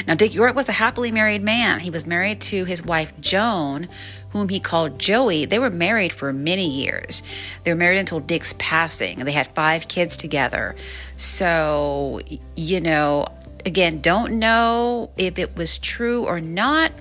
Now, 0.06 0.14
Dick 0.14 0.34
York 0.34 0.54
was 0.54 0.68
a 0.68 0.72
happily 0.72 1.10
married 1.10 1.42
man. 1.42 1.80
He 1.80 1.90
was 1.90 2.06
married 2.06 2.40
to 2.42 2.64
his 2.64 2.84
wife, 2.84 3.12
Joan, 3.20 3.88
whom 4.30 4.48
he 4.48 4.60
called 4.60 4.98
Joey. 4.98 5.44
They 5.44 5.58
were 5.58 5.70
married 5.70 6.12
for 6.12 6.32
many 6.32 6.68
years. 6.68 7.22
They 7.64 7.72
were 7.72 7.78
married 7.78 7.98
until 7.98 8.20
Dick's 8.20 8.54
passing. 8.58 9.20
They 9.20 9.32
had 9.32 9.48
five 9.48 9.88
kids 9.88 10.16
together. 10.16 10.76
So, 11.16 12.20
you 12.56 12.80
know, 12.80 13.26
again, 13.66 14.00
don't 14.00 14.38
know 14.38 15.10
if 15.16 15.38
it 15.38 15.56
was 15.56 15.78
true 15.78 16.24
or 16.24 16.40
not. 16.40 16.92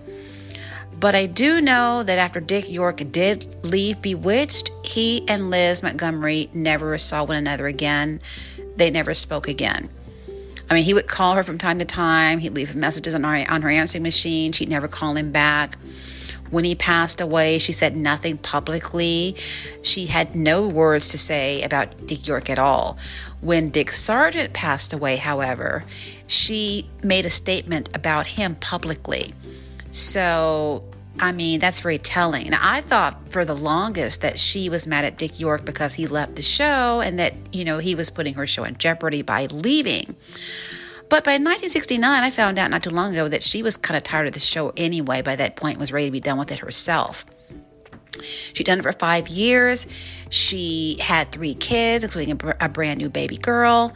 But 1.00 1.13
I 1.13 1.27
do 1.27 1.62
know 1.62 2.01
that 2.01 2.17
after 2.17 2.39
Dick 2.39 2.71
York 2.71 3.03
did 3.12 3.55
leave 3.63 4.01
Bewitched, 4.01 4.71
he 4.83 5.24
and 5.27 5.51
Liz 5.51 5.83
Montgomery 5.83 6.50
never 6.53 6.97
saw 6.97 7.24
one 7.24 7.38
another 7.38 7.67
again. 7.67 8.19
They 8.77 8.89
never 8.89 9.13
spoke 9.13 9.47
again. 9.47 9.89
I 10.69 10.74
mean, 10.74 10.83
he 10.83 10.93
would 10.93 11.07
call 11.07 11.36
her 11.36 11.43
from 11.43 11.57
time 11.57 11.79
to 11.79 11.86
time. 11.86 12.39
He'd 12.39 12.53
leave 12.53 12.75
messages 12.75 13.15
on 13.15 13.24
her, 13.24 13.45
on 13.50 13.62
her 13.62 13.69
answering 13.69 14.03
machine. 14.03 14.51
She'd 14.51 14.69
never 14.69 14.88
call 14.88 15.15
him 15.15 15.31
back. 15.31 15.77
When 16.50 16.63
he 16.63 16.75
passed 16.75 17.19
away, 17.19 17.59
she 17.59 17.74
said 17.74 17.95
nothing 17.95 18.38
publicly. 18.38 19.36
She 19.81 20.05
had 20.05 20.36
no 20.36 20.67
words 20.67 21.09
to 21.09 21.17
say 21.17 21.62
about 21.63 22.07
Dick 22.07 22.27
York 22.27 22.50
at 22.50 22.59
all. 22.59 22.97
When 23.41 23.69
Dick 23.69 23.91
Sargent 23.91 24.53
passed 24.53 24.93
away, 24.93 25.17
however, 25.17 25.83
she 26.25 26.89
made 27.03 27.25
a 27.25 27.29
statement 27.29 27.89
about 27.93 28.27
him 28.27 28.55
publicly. 28.55 29.33
So 29.91 30.83
I 31.19 31.31
mean, 31.31 31.59
that's 31.59 31.79
very 31.79 31.97
telling. 31.97 32.50
Now, 32.50 32.59
I 32.62 32.81
thought 32.81 33.31
for 33.31 33.43
the 33.43 33.55
longest 33.55 34.21
that 34.21 34.38
she 34.38 34.69
was 34.69 34.86
mad 34.86 35.05
at 35.05 35.17
Dick 35.17 35.39
York 35.39 35.65
because 35.65 35.95
he 35.95 36.05
left 36.05 36.36
the 36.36 36.41
show 36.41 37.01
and 37.01 37.17
that, 37.19 37.33
you 37.51 37.65
know, 37.65 37.79
he 37.79 37.95
was 37.95 38.09
putting 38.09 38.36
her 38.36 38.45
show 38.45 38.63
in 38.63 38.77
jeopardy 38.77 39.24
by 39.24 39.47
leaving. 39.47 40.15
But 41.09 41.24
by 41.24 41.33
1969, 41.33 42.24
I 42.24 42.31
found 42.31 42.59
out 42.59 42.69
not 42.69 42.83
too 42.83 42.89
long 42.89 43.13
ago 43.13 43.27
that 43.29 43.41
she 43.41 43.63
was 43.63 43.77
kind 43.77 43.97
of 43.97 44.03
tired 44.03 44.27
of 44.27 44.33
the 44.33 44.39
show 44.39 44.74
anyway. 44.75 45.21
By 45.21 45.36
that 45.38 45.55
point, 45.55 45.79
was 45.79 45.91
ready 45.91 46.07
to 46.07 46.12
be 46.12 46.19
done 46.19 46.38
with 46.38 46.51
it 46.51 46.59
herself. 46.59 47.25
She'd 48.53 48.65
done 48.65 48.79
it 48.79 48.83
for 48.83 48.91
five 48.91 49.27
years. 49.27 49.88
She 50.29 50.97
had 51.00 51.31
three 51.31 51.53
kids, 51.53 52.03
including 52.03 52.39
a, 52.41 52.65
a 52.65 52.69
brand 52.69 52.97
new 53.00 53.09
baby 53.09 53.38
girl, 53.38 53.93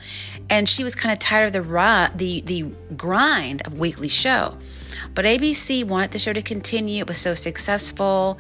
and 0.50 0.70
she 0.70 0.84
was 0.84 0.96
kind 0.96 1.12
of 1.12 1.20
tired 1.20 1.54
of 1.54 1.66
the 1.66 2.12
the 2.16 2.42
the 2.42 2.72
grind 2.96 3.62
of 3.66 3.74
weekly 3.80 4.08
show. 4.08 4.58
But 5.14 5.26
ABC 5.26 5.84
wanted 5.84 6.12
the 6.12 6.20
show 6.20 6.34
to 6.34 6.42
continue. 6.42 7.02
It 7.02 7.08
was 7.08 7.18
so 7.18 7.34
successful, 7.34 8.40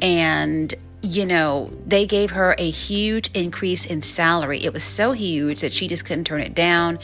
and 0.00 0.74
you 1.02 1.26
know, 1.26 1.68
they 1.84 2.06
gave 2.06 2.30
her 2.30 2.54
a 2.58 2.70
huge 2.70 3.30
increase 3.32 3.86
in 3.86 4.02
salary. 4.02 4.64
It 4.64 4.72
was 4.72 4.84
so 4.84 5.12
huge 5.12 5.60
that 5.62 5.72
she 5.72 5.88
just 5.88 6.04
couldn't 6.04 6.24
turn 6.24 6.40
it 6.40 6.54
down. 6.54 7.00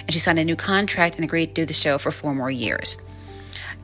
And 0.00 0.12
she 0.12 0.18
signed 0.18 0.38
a 0.38 0.44
new 0.44 0.56
contract 0.56 1.16
and 1.16 1.24
agreed 1.24 1.46
to 1.46 1.54
do 1.54 1.64
the 1.64 1.72
show 1.72 1.96
for 1.96 2.12
four 2.12 2.34
more 2.34 2.50
years. 2.50 2.98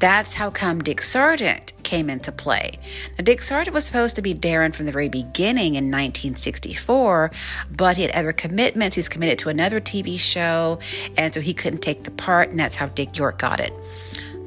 That's 0.01 0.35
how 0.35 0.51
come 0.51 0.83
Dick 0.83 1.01
Sargent 1.01 1.73
came 1.83 2.11
into 2.11 2.33
play. 2.33 2.79
Now, 3.17 3.25
Dick 3.25 3.41
Sargent 3.41 3.73
was 3.73 3.87
supposed 3.87 4.17
to 4.17 4.23
be 4.23 4.35
Darren 4.35 4.75
from 4.75 4.87
the 4.87 4.93
very 4.93 5.09
beginning 5.09 5.77
in 5.77 5.85
1964, 5.85 7.31
but 7.75 7.97
he 7.97 8.03
had 8.03 8.11
other 8.11 8.33
commitments. 8.33 8.97
He's 8.97 9.09
committed 9.09 9.39
to 9.39 9.49
another 9.49 9.81
TV 9.81 10.19
show, 10.19 10.79
and 11.17 11.33
so 11.33 11.41
he 11.41 11.55
couldn't 11.55 11.81
take 11.81 12.03
the 12.03 12.11
part, 12.11 12.51
and 12.51 12.59
that's 12.59 12.77
how 12.77 12.87
Dick 12.87 13.17
York 13.17 13.39
got 13.39 13.61
it. 13.61 13.73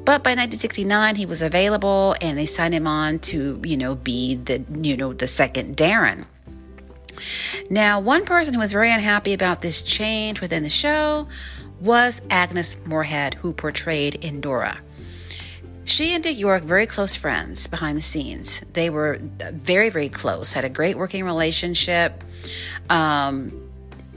But 0.08 0.22
by 0.22 0.30
1969, 0.30 1.16
he 1.16 1.26
was 1.26 1.42
available, 1.42 2.16
and 2.22 2.38
they 2.38 2.46
signed 2.46 2.72
him 2.72 2.86
on 2.86 3.18
to, 3.18 3.60
you 3.62 3.76
know, 3.76 3.94
be 3.94 4.36
the, 4.36 4.64
you 4.80 4.96
know, 4.96 5.12
the 5.12 5.26
second 5.26 5.76
Darren. 5.76 6.24
Now, 7.68 8.00
one 8.00 8.24
person 8.24 8.54
who 8.54 8.60
was 8.60 8.72
very 8.72 8.90
unhappy 8.90 9.34
about 9.34 9.60
this 9.60 9.82
change 9.82 10.40
within 10.40 10.62
the 10.62 10.70
show 10.70 11.28
was 11.82 12.22
Agnes 12.30 12.78
Moorehead, 12.86 13.34
who 13.34 13.52
portrayed 13.52 14.24
Endora. 14.24 14.78
She 15.84 16.14
and 16.14 16.24
Dick 16.24 16.38
York, 16.38 16.62
very 16.62 16.86
close 16.86 17.14
friends 17.14 17.66
behind 17.66 17.98
the 17.98 18.00
scenes. 18.00 18.60
They 18.72 18.88
were 18.88 19.18
very, 19.20 19.90
very 19.90 20.08
close, 20.08 20.54
had 20.54 20.64
a 20.64 20.70
great 20.70 20.96
working 20.96 21.26
relationship. 21.26 22.24
Um, 22.88 23.52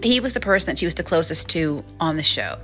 he 0.02 0.22
was 0.22 0.34
the 0.34 0.40
person 0.40 0.68
that 0.68 0.80
she 0.80 0.86
was 0.86 0.96
the 0.96 1.04
closest 1.04 1.50
to 1.50 1.84
on 2.00 2.16
the 2.16 2.24
show. 2.24 2.60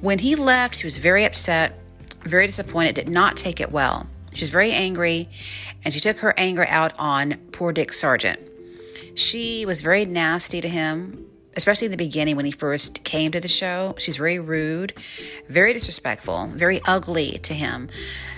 When 0.00 0.18
he 0.18 0.34
left, 0.34 0.74
she 0.74 0.86
was 0.86 0.98
very 0.98 1.24
upset 1.24 1.78
very 2.24 2.46
disappointed, 2.46 2.94
did 2.94 3.08
not 3.08 3.36
take 3.36 3.60
it 3.60 3.72
well. 3.72 4.06
She 4.34 4.42
was 4.42 4.50
very 4.50 4.72
angry, 4.72 5.28
and 5.84 5.92
she 5.92 6.00
took 6.00 6.18
her 6.18 6.34
anger 6.38 6.66
out 6.66 6.98
on 6.98 7.34
poor 7.52 7.72
Dick 7.72 7.92
Sargent. 7.92 8.40
She 9.14 9.66
was 9.66 9.82
very 9.82 10.06
nasty 10.06 10.60
to 10.60 10.68
him, 10.68 11.26
especially 11.54 11.86
in 11.86 11.90
the 11.90 11.98
beginning 11.98 12.36
when 12.36 12.46
he 12.46 12.52
first 12.52 13.04
came 13.04 13.30
to 13.32 13.40
the 13.40 13.48
show. 13.48 13.94
She's 13.98 14.16
very 14.16 14.38
rude, 14.38 14.94
very 15.48 15.74
disrespectful, 15.74 16.46
very 16.54 16.80
ugly 16.86 17.38
to 17.42 17.52
him, 17.52 17.88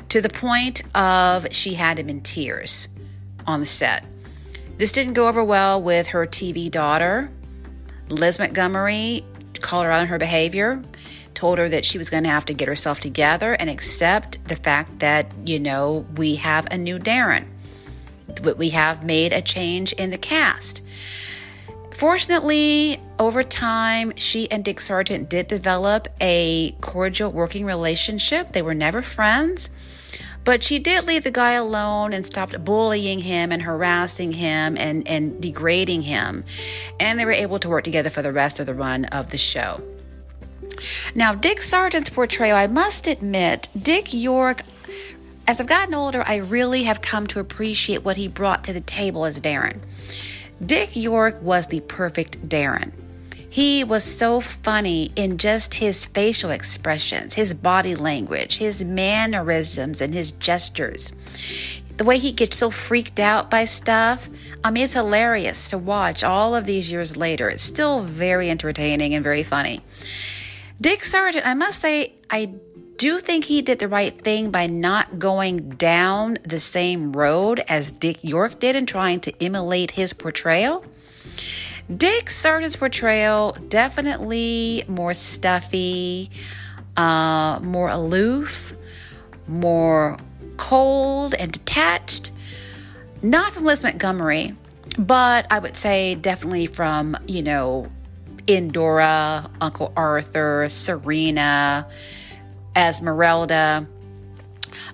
to 0.09 0.21
the 0.21 0.29
point 0.29 0.83
of 0.97 1.47
she 1.53 1.75
had 1.75 1.99
him 1.99 2.09
in 2.09 2.23
tears 2.23 2.89
on 3.47 3.61
the 3.61 3.67
set. 3.67 4.05
This 4.79 4.91
didn't 4.91 5.15
go 5.15 5.29
over 5.29 5.45
well 5.45 5.81
with 5.81 6.09
her 6.09 6.27
TV 6.27 6.69
daughter. 6.69 7.31
Liz 8.09 8.41
Montgomery 8.41 9.25
called 9.61 9.85
her 9.85 9.93
out 9.93 10.01
on 10.01 10.07
her 10.09 10.19
behavior 10.19 10.83
told 11.35 11.59
her 11.59 11.69
that 11.69 11.85
she 11.85 11.99
was 11.99 12.11
going 12.11 12.25
to 12.25 12.31
have 12.31 12.47
to 12.47 12.55
get 12.55 12.69
herself 12.69 13.01
together 13.01 13.55
and 13.55 13.69
accept 13.69 14.47
the 14.49 14.57
fact 14.57 15.01
that, 15.01 15.27
you 15.45 15.59
know, 15.59 16.07
we 16.17 16.37
have 16.37 16.67
a 16.71 16.79
new 16.79 16.99
Darren. 16.99 17.47
We 18.57 18.71
have 18.71 19.05
made 19.05 19.33
a 19.33 19.43
change 19.43 19.93
in 19.93 20.11
the 20.11 20.19
cast. 20.19 20.83
Fortunately, 21.93 23.01
over 23.19 23.45
time, 23.45 24.13
she 24.17 24.51
and 24.51 24.65
Dick 24.65 24.81
Sargent 24.81 25.29
did 25.29 25.47
develop 25.47 26.09
a 26.21 26.73
cordial 26.81 27.31
working 27.31 27.65
relationship. 27.65 28.53
They 28.53 28.63
were 28.63 28.75
never 28.75 29.01
friends, 29.01 29.71
but 30.43 30.65
she 30.65 30.81
did 30.81 31.07
leave 31.07 31.23
the 31.23 31.31
guy 31.31 31.53
alone 31.53 32.13
and 32.13 32.27
stopped 32.27 32.65
bullying 32.65 33.21
him 33.21 33.53
and 33.53 33.63
harassing 33.63 34.33
him 34.33 34.77
and, 34.77 35.07
and 35.07 35.41
degrading 35.41 36.03
him. 36.03 36.45
And 36.99 37.19
they 37.19 37.25
were 37.25 37.31
able 37.31 37.61
to 37.61 37.69
work 37.69 37.85
together 37.85 38.11
for 38.11 38.23
the 38.23 38.33
rest 38.33 38.59
of 38.59 38.67
the 38.67 38.75
run 38.75 39.05
of 39.07 39.31
the 39.31 39.39
show. 39.39 39.81
Now, 41.15 41.35
Dick 41.35 41.59
Sargent's 41.59 42.11
portrayal, 42.11 42.57
I 42.57 42.67
must 42.67 43.07
admit, 43.07 43.69
Dick 43.81 44.13
York, 44.13 44.63
as 45.47 45.61
I've 45.61 45.67
gotten 45.67 45.95
older, 45.95 46.25
I 46.27 46.37
really 46.37 46.85
have 46.85 47.03
come 47.03 47.27
to 47.29 47.41
appreciate 47.41 48.05
what 48.05 48.17
he 48.17 48.29
brought 48.29 48.65
to 48.65 48.73
the 48.73 48.81
table 48.81 49.25
as 49.27 49.41
Darren. 49.41 49.81
Dick 50.65 50.97
York 50.97 51.43
was 51.43 51.67
the 51.67 51.81
perfect 51.81 52.49
Darren. 52.49 52.93
He 53.51 53.85
was 53.85 54.03
so 54.03 54.41
funny 54.41 55.13
in 55.15 55.39
just 55.39 55.75
his 55.75 56.07
facial 56.07 56.51
expressions, 56.51 57.35
his 57.35 57.55
body 57.55 57.95
language, 57.95 58.57
his 58.57 58.85
mannerisms, 58.85 60.01
and 60.01 60.13
his 60.13 60.33
gestures. 60.33 61.13
The 61.97 62.05
way 62.05 62.19
he 62.19 62.33
gets 62.33 62.57
so 62.57 62.71
freaked 62.71 63.21
out 63.21 63.51
by 63.51 63.67
stuff, 63.67 64.29
I 64.65 64.73
mean, 64.73 64.85
it's 64.85 64.95
hilarious 64.95 65.71
to 65.71 65.79
watch 65.79 66.25
all 66.25 66.57
of 66.57 66.67
these 66.67 66.91
years 66.91 67.17
later. 67.17 67.49
It's 67.49 67.63
still 67.63 68.03
very 68.03 68.51
entertaining 68.51 69.15
and 69.15 69.23
very 69.23 69.45
funny. 69.45 69.83
Dick 70.81 71.05
Sargent, 71.05 71.47
I 71.47 71.55
must 71.55 71.81
say, 71.81 72.15
I 72.31 72.53
do 72.97 73.21
think 73.21 73.45
he 73.45 73.63
did 73.63 73.79
the 73.79 73.89
right 73.89 74.19
thing 74.23 74.51
by 74.51 74.67
not 74.67 75.19
going 75.19 75.71
down 75.71 76.39
the 76.45 76.61
same 76.61 77.13
road 77.13 77.61
as 77.69 77.93
Dick 77.93 78.25
York 78.25 78.59
did 78.59 78.77
in 78.77 78.87
trying 78.87 79.21
to 79.21 79.45
emulate 79.45 79.93
his 79.93 80.13
portrayal. 80.13 80.85
Dick 81.95 82.31
Sargent's 82.31 82.77
portrayal 82.77 83.57
definitely 83.69 84.85
more 84.89 85.15
stuffy, 85.15 86.31
uh, 86.97 87.61
more 87.63 87.89
aloof, 87.89 88.73
more 89.47 90.19
cold 90.57 91.35
and 91.35 91.53
detached. 91.53 92.31
Not 93.23 93.53
from 93.53 93.65
Liz 93.65 93.83
Montgomery, 93.83 94.55
but 94.99 95.47
I 95.51 95.59
would 95.59 95.77
say 95.77 96.15
definitely 96.15 96.67
from, 96.67 97.17
you 97.27 97.43
know, 97.43 97.91
Endora, 98.47 99.51
Uncle 99.61 99.93
Arthur, 99.97 100.69
Serena, 100.69 101.89
Esmeralda. 102.77 103.87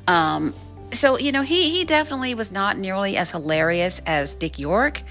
Um, 0.07 0.54
so, 0.90 1.19
you 1.19 1.33
know, 1.33 1.42
he, 1.42 1.71
he 1.71 1.85
definitely 1.85 2.35
was 2.35 2.50
not 2.50 2.78
nearly 2.78 3.16
as 3.16 3.30
hilarious 3.30 4.00
as 4.07 4.35
Dick 4.35 4.59
York. 4.59 5.02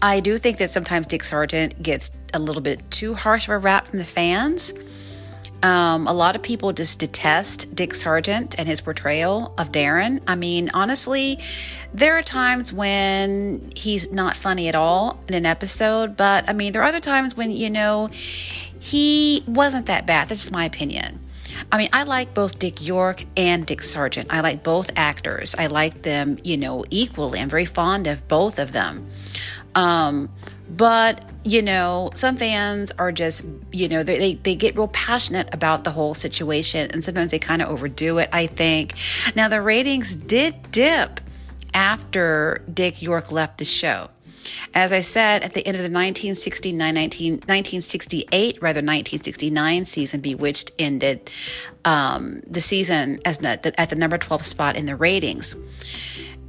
I 0.00 0.20
do 0.20 0.38
think 0.38 0.58
that 0.58 0.70
sometimes 0.70 1.06
Dick 1.06 1.22
Sargent 1.22 1.82
gets 1.82 2.10
a 2.34 2.38
little 2.38 2.62
bit 2.62 2.90
too 2.90 3.14
harsh 3.14 3.46
of 3.46 3.50
a 3.50 3.58
rap 3.58 3.88
from 3.88 3.98
the 3.98 4.04
fans. 4.04 4.72
Um, 5.62 6.08
a 6.08 6.12
lot 6.12 6.34
of 6.34 6.42
people 6.42 6.72
just 6.72 6.98
detest 6.98 7.74
Dick 7.74 7.94
Sargent 7.94 8.58
and 8.58 8.66
his 8.66 8.80
portrayal 8.80 9.54
of 9.56 9.70
Darren. 9.70 10.20
I 10.26 10.34
mean, 10.34 10.70
honestly, 10.74 11.38
there 11.94 12.18
are 12.18 12.22
times 12.22 12.72
when 12.72 13.72
he's 13.76 14.12
not 14.12 14.36
funny 14.36 14.68
at 14.68 14.74
all 14.74 15.20
in 15.28 15.34
an 15.34 15.46
episode, 15.46 16.16
but 16.16 16.48
I 16.48 16.52
mean, 16.52 16.72
there 16.72 16.82
are 16.82 16.86
other 16.86 17.00
times 17.00 17.36
when, 17.36 17.52
you 17.52 17.70
know, 17.70 18.08
he 18.80 19.44
wasn't 19.46 19.86
that 19.86 20.04
bad. 20.04 20.28
That's 20.28 20.40
just 20.40 20.52
my 20.52 20.64
opinion. 20.64 21.20
I 21.70 21.78
mean, 21.78 21.90
I 21.92 22.02
like 22.02 22.34
both 22.34 22.58
Dick 22.58 22.84
York 22.84 23.24
and 23.36 23.64
Dick 23.64 23.82
Sargent. 23.82 24.32
I 24.32 24.40
like 24.40 24.64
both 24.64 24.90
actors. 24.96 25.54
I 25.56 25.66
like 25.66 26.02
them, 26.02 26.38
you 26.42 26.56
know, 26.56 26.84
equally. 26.90 27.38
I'm 27.38 27.48
very 27.48 27.66
fond 27.66 28.08
of 28.08 28.26
both 28.26 28.58
of 28.58 28.72
them. 28.72 29.06
Um, 29.74 30.28
but, 30.76 31.24
you 31.44 31.60
know, 31.60 32.10
some 32.14 32.36
fans 32.36 32.92
are 32.98 33.12
just, 33.12 33.44
you 33.72 33.88
know, 33.88 34.02
they, 34.02 34.34
they, 34.34 34.54
get 34.54 34.74
real 34.74 34.88
passionate 34.88 35.52
about 35.52 35.84
the 35.84 35.90
whole 35.90 36.14
situation 36.14 36.90
and 36.92 37.04
sometimes 37.04 37.30
they 37.30 37.38
kind 37.38 37.60
of 37.60 37.68
overdo 37.68 38.18
it, 38.18 38.28
I 38.32 38.46
think. 38.46 38.94
Now, 39.36 39.48
the 39.48 39.60
ratings 39.60 40.16
did 40.16 40.70
dip 40.70 41.20
after 41.74 42.62
Dick 42.72 43.02
York 43.02 43.30
left 43.30 43.58
the 43.58 43.64
show. 43.64 44.08
As 44.74 44.92
I 44.92 45.02
said, 45.02 45.42
at 45.42 45.52
the 45.52 45.66
end 45.66 45.76
of 45.76 45.80
the 45.80 45.92
1969, 45.92 46.94
19, 46.94 47.32
1968, 47.32 48.62
rather 48.62 48.78
1969 48.78 49.84
season, 49.84 50.20
Bewitched 50.20 50.72
ended 50.78 51.30
um, 51.84 52.40
the 52.46 52.60
season 52.60 53.20
as 53.24 53.38
the, 53.38 53.80
at 53.80 53.90
the 53.90 53.96
number 53.96 54.18
12 54.18 54.46
spot 54.46 54.76
in 54.76 54.86
the 54.86 54.96
ratings. 54.96 55.56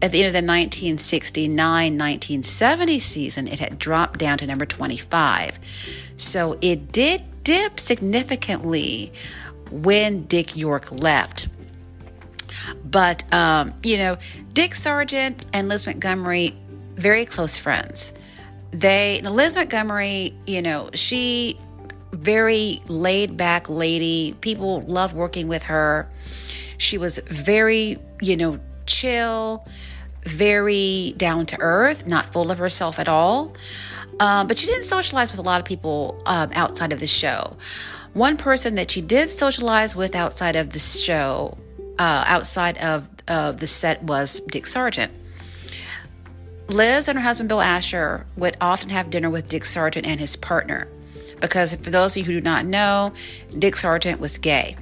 At 0.03 0.11
the 0.11 0.19
end 0.19 0.27
of 0.27 0.33
the 0.33 0.45
1969 0.45 1.57
1970 1.57 2.99
season, 2.99 3.47
it 3.47 3.59
had 3.59 3.79
dropped 3.79 4.19
down 4.19 4.37
to 4.39 4.45
number 4.45 4.65
25. 4.65 5.57
So 6.17 6.57
it 6.59 6.91
did 6.91 7.23
dip 7.45 7.79
significantly 7.79 9.13
when 9.71 10.25
Dick 10.25 10.57
York 10.57 10.91
left. 10.91 11.47
But, 12.83 13.33
um, 13.33 13.73
you 13.81 13.97
know, 13.97 14.17
Dick 14.51 14.75
Sargent 14.75 15.45
and 15.53 15.69
Liz 15.69 15.87
Montgomery, 15.87 16.53
very 16.95 17.23
close 17.23 17.57
friends. 17.57 18.11
They, 18.71 19.21
Liz 19.21 19.55
Montgomery, 19.55 20.35
you 20.45 20.61
know, 20.61 20.89
she 20.93 21.57
very 22.11 22.81
laid 22.87 23.37
back 23.37 23.69
lady. 23.69 24.35
People 24.41 24.81
love 24.81 25.13
working 25.13 25.47
with 25.47 25.63
her. 25.63 26.09
She 26.77 26.97
was 26.97 27.19
very, 27.19 27.99
you 28.21 28.35
know, 28.35 28.59
chill 28.85 29.65
very 30.25 31.13
down 31.17 31.45
to 31.47 31.57
earth, 31.59 32.07
not 32.07 32.25
full 32.27 32.51
of 32.51 32.57
herself 32.57 32.99
at 32.99 33.07
all. 33.07 33.53
Um, 34.19 34.47
but 34.47 34.57
she 34.57 34.67
didn't 34.67 34.83
socialize 34.83 35.31
with 35.31 35.39
a 35.39 35.43
lot 35.43 35.59
of 35.59 35.65
people 35.65 36.21
um, 36.25 36.51
outside 36.53 36.93
of 36.93 36.99
the 36.99 37.07
show. 37.07 37.57
One 38.13 38.37
person 38.37 38.75
that 38.75 38.91
she 38.91 39.01
did 39.01 39.31
socialize 39.31 39.95
with 39.95 40.15
outside 40.15 40.55
of 40.55 40.69
the 40.69 40.79
show, 40.79 41.57
uh, 41.97 42.23
outside 42.27 42.77
of, 42.77 43.07
of 43.27 43.59
the 43.59 43.67
set, 43.67 44.03
was 44.03 44.39
Dick 44.51 44.67
Sargent. 44.67 45.11
Liz 46.67 47.07
and 47.07 47.17
her 47.17 47.23
husband 47.23 47.49
Bill 47.49 47.61
Asher 47.61 48.25
would 48.37 48.55
often 48.61 48.89
have 48.89 49.09
dinner 49.09 49.29
with 49.29 49.47
Dick 49.47 49.65
Sargent 49.65 50.05
and 50.05 50.19
his 50.19 50.35
partner. 50.35 50.87
Because 51.41 51.75
for 51.75 51.89
those 51.89 52.15
of 52.15 52.17
you 52.19 52.23
who 52.23 52.39
do 52.39 52.41
not 52.41 52.65
know, 52.65 53.13
Dick 53.57 53.75
Sargent 53.75 54.19
was 54.19 54.37
gay. 54.37 54.77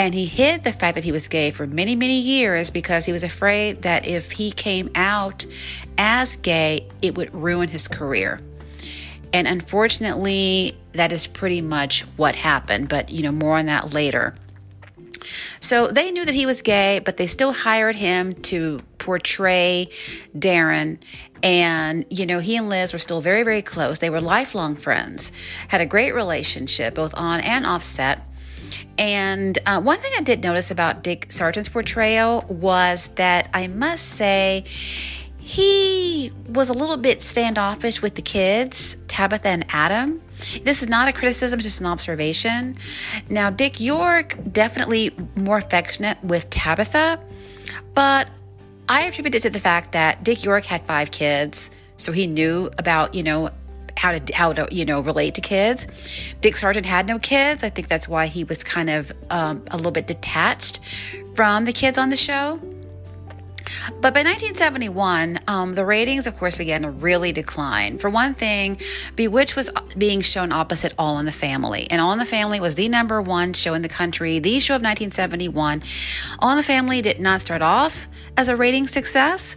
And 0.00 0.14
he 0.14 0.24
hid 0.24 0.64
the 0.64 0.72
fact 0.72 0.94
that 0.94 1.04
he 1.04 1.12
was 1.12 1.28
gay 1.28 1.50
for 1.50 1.66
many, 1.66 1.94
many 1.94 2.20
years 2.20 2.70
because 2.70 3.04
he 3.04 3.12
was 3.12 3.22
afraid 3.22 3.82
that 3.82 4.06
if 4.06 4.32
he 4.32 4.50
came 4.50 4.88
out 4.94 5.44
as 5.98 6.36
gay, 6.36 6.88
it 7.02 7.18
would 7.18 7.34
ruin 7.34 7.68
his 7.68 7.86
career. 7.86 8.40
And 9.34 9.46
unfortunately, 9.46 10.74
that 10.92 11.12
is 11.12 11.26
pretty 11.26 11.60
much 11.60 12.06
what 12.16 12.34
happened, 12.34 12.88
but 12.88 13.10
you 13.10 13.22
know, 13.22 13.30
more 13.30 13.58
on 13.58 13.66
that 13.66 13.92
later. 13.92 14.34
So 15.60 15.88
they 15.88 16.10
knew 16.12 16.24
that 16.24 16.34
he 16.34 16.46
was 16.46 16.62
gay, 16.62 17.00
but 17.04 17.18
they 17.18 17.26
still 17.26 17.52
hired 17.52 17.94
him 17.94 18.32
to 18.44 18.80
portray 18.96 19.90
Darren. 20.34 20.98
And, 21.42 22.06
you 22.08 22.24
know, 22.24 22.38
he 22.38 22.56
and 22.56 22.70
Liz 22.70 22.94
were 22.94 22.98
still 22.98 23.20
very, 23.20 23.42
very 23.42 23.60
close. 23.60 23.98
They 23.98 24.08
were 24.08 24.22
lifelong 24.22 24.76
friends, 24.76 25.30
had 25.68 25.82
a 25.82 25.86
great 25.86 26.14
relationship, 26.14 26.94
both 26.94 27.12
on 27.14 27.40
and 27.40 27.66
off 27.66 27.82
set. 27.82 28.22
And 28.98 29.58
uh, 29.66 29.80
one 29.80 29.98
thing 29.98 30.12
I 30.18 30.22
did 30.22 30.42
notice 30.42 30.70
about 30.70 31.02
Dick 31.02 31.32
Sargent's 31.32 31.68
portrayal 31.68 32.44
was 32.48 33.08
that 33.16 33.48
I 33.54 33.66
must 33.66 34.06
say, 34.10 34.64
he 35.38 36.30
was 36.50 36.68
a 36.68 36.72
little 36.72 36.96
bit 36.96 37.22
standoffish 37.22 38.02
with 38.02 38.14
the 38.14 38.22
kids, 38.22 38.96
Tabitha 39.08 39.48
and 39.48 39.66
Adam. 39.70 40.22
This 40.62 40.80
is 40.80 40.88
not 40.88 41.08
a 41.08 41.12
criticism, 41.12 41.58
it's 41.58 41.66
just 41.66 41.80
an 41.80 41.86
observation. 41.86 42.76
Now, 43.28 43.50
Dick 43.50 43.80
York, 43.80 44.36
definitely 44.52 45.12
more 45.34 45.58
affectionate 45.58 46.22
with 46.22 46.48
Tabitha, 46.50 47.18
but 47.94 48.28
I 48.88 49.02
attribute 49.02 49.34
it 49.34 49.40
to 49.42 49.50
the 49.50 49.58
fact 49.58 49.92
that 49.92 50.22
Dick 50.22 50.44
York 50.44 50.64
had 50.64 50.82
five 50.82 51.10
kids, 51.10 51.72
so 51.96 52.12
he 52.12 52.28
knew 52.28 52.70
about, 52.78 53.14
you 53.14 53.24
know, 53.24 53.50
how 54.00 54.18
to 54.18 54.34
how 54.34 54.52
to 54.54 54.66
you 54.70 54.86
know 54.86 55.00
relate 55.00 55.34
to 55.34 55.42
kids. 55.42 55.86
Dick 56.40 56.56
Sargent 56.56 56.86
had 56.86 57.06
no 57.06 57.18
kids. 57.18 57.62
I 57.62 57.68
think 57.68 57.88
that's 57.88 58.08
why 58.08 58.26
he 58.26 58.44
was 58.44 58.64
kind 58.64 58.88
of 58.88 59.12
um, 59.28 59.62
a 59.70 59.76
little 59.76 59.92
bit 59.92 60.06
detached 60.06 60.80
from 61.34 61.66
the 61.66 61.72
kids 61.72 61.98
on 61.98 62.08
the 62.08 62.16
show. 62.16 62.58
But 63.88 64.14
by 64.14 64.22
1971, 64.22 65.40
um, 65.46 65.72
the 65.72 65.84
ratings, 65.84 66.26
of 66.26 66.36
course, 66.38 66.56
began 66.56 66.82
to 66.82 66.90
really 66.90 67.32
decline. 67.32 67.98
For 67.98 68.10
one 68.10 68.34
thing, 68.34 68.78
Bewitched 69.16 69.56
was 69.56 69.70
being 69.96 70.20
shown 70.20 70.52
opposite 70.52 70.94
All 70.98 71.18
in 71.18 71.26
the 71.26 71.32
Family. 71.32 71.86
And 71.90 72.00
All 72.00 72.12
in 72.12 72.18
the 72.18 72.24
Family 72.24 72.60
was 72.60 72.74
the 72.74 72.88
number 72.88 73.20
one 73.20 73.52
show 73.52 73.74
in 73.74 73.82
the 73.82 73.88
country, 73.88 74.38
the 74.38 74.60
show 74.60 74.74
of 74.74 74.82
1971. 74.82 75.82
All 76.38 76.50
in 76.50 76.56
the 76.56 76.62
Family 76.62 77.02
did 77.02 77.20
not 77.20 77.42
start 77.42 77.62
off 77.62 78.08
as 78.36 78.48
a 78.48 78.56
rating 78.56 78.86
success, 78.86 79.56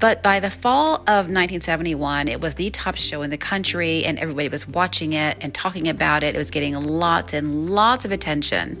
but 0.00 0.22
by 0.22 0.40
the 0.40 0.50
fall 0.50 0.96
of 0.96 1.30
1971, 1.30 2.28
it 2.28 2.40
was 2.40 2.56
the 2.56 2.70
top 2.70 2.96
show 2.96 3.22
in 3.22 3.30
the 3.30 3.38
country, 3.38 4.04
and 4.04 4.18
everybody 4.18 4.48
was 4.48 4.66
watching 4.66 5.12
it 5.12 5.36
and 5.40 5.54
talking 5.54 5.88
about 5.88 6.22
it. 6.22 6.34
It 6.34 6.38
was 6.38 6.50
getting 6.50 6.74
lots 6.74 7.32
and 7.32 7.70
lots 7.70 8.04
of 8.04 8.12
attention. 8.12 8.80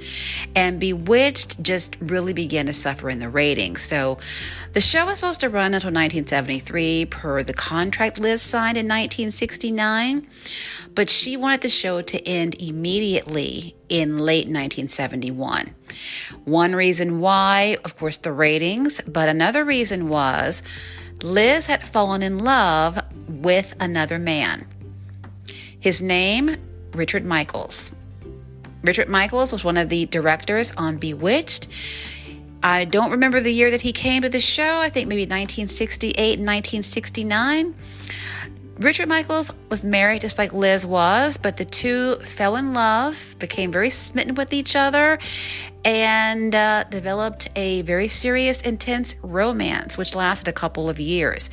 And 0.54 0.80
Bewitched 0.80 1.62
just 1.62 1.96
really 2.00 2.32
began 2.32 2.66
to 2.66 2.72
suffer 2.72 3.08
in 3.08 3.18
the 3.18 3.28
ratings. 3.28 3.82
So 3.82 4.18
the 4.74 4.80
show 4.80 5.06
was 5.06 5.20
supposed 5.20 5.40
to 5.40 5.48
run 5.48 5.72
until 5.72 5.92
1973 5.92 7.06
per 7.06 7.44
the 7.44 7.54
contract 7.54 8.18
Liz 8.18 8.42
signed 8.42 8.76
in 8.76 8.86
1969, 8.86 10.26
but 10.94 11.08
she 11.08 11.36
wanted 11.36 11.60
the 11.60 11.68
show 11.68 12.02
to 12.02 12.28
end 12.28 12.56
immediately 12.56 13.76
in 13.88 14.18
late 14.18 14.48
1971. 14.48 15.72
One 16.44 16.74
reason 16.74 17.20
why, 17.20 17.76
of 17.84 17.96
course, 17.96 18.16
the 18.16 18.32
ratings, 18.32 19.00
but 19.06 19.28
another 19.28 19.64
reason 19.64 20.08
was 20.08 20.64
Liz 21.22 21.66
had 21.66 21.86
fallen 21.86 22.24
in 22.24 22.38
love 22.38 22.98
with 23.28 23.74
another 23.78 24.18
man. 24.18 24.66
His 25.78 26.02
name, 26.02 26.56
Richard 26.92 27.24
Michaels. 27.24 27.92
Richard 28.82 29.08
Michaels 29.08 29.52
was 29.52 29.64
one 29.64 29.76
of 29.76 29.88
the 29.88 30.06
directors 30.06 30.72
on 30.76 30.98
Bewitched. 30.98 31.68
I 32.64 32.86
don't 32.86 33.10
remember 33.10 33.40
the 33.40 33.52
year 33.52 33.70
that 33.72 33.82
he 33.82 33.92
came 33.92 34.22
to 34.22 34.30
the 34.30 34.40
show. 34.40 34.78
I 34.78 34.88
think 34.88 35.06
maybe 35.06 35.24
1968 35.24 36.16
and 36.16 36.46
1969. 36.46 37.74
Richard 38.78 39.06
Michaels 39.06 39.52
was 39.68 39.84
married 39.84 40.22
just 40.22 40.38
like 40.38 40.54
Liz 40.54 40.86
was, 40.86 41.36
but 41.36 41.58
the 41.58 41.66
two 41.66 42.16
fell 42.20 42.56
in 42.56 42.72
love, 42.72 43.36
became 43.38 43.70
very 43.70 43.90
smitten 43.90 44.34
with 44.34 44.54
each 44.54 44.74
other, 44.74 45.18
and 45.84 46.54
uh, 46.54 46.84
developed 46.84 47.48
a 47.54 47.82
very 47.82 48.08
serious, 48.08 48.62
intense 48.62 49.14
romance, 49.22 49.98
which 49.98 50.14
lasted 50.14 50.48
a 50.48 50.52
couple 50.52 50.88
of 50.88 50.98
years. 50.98 51.50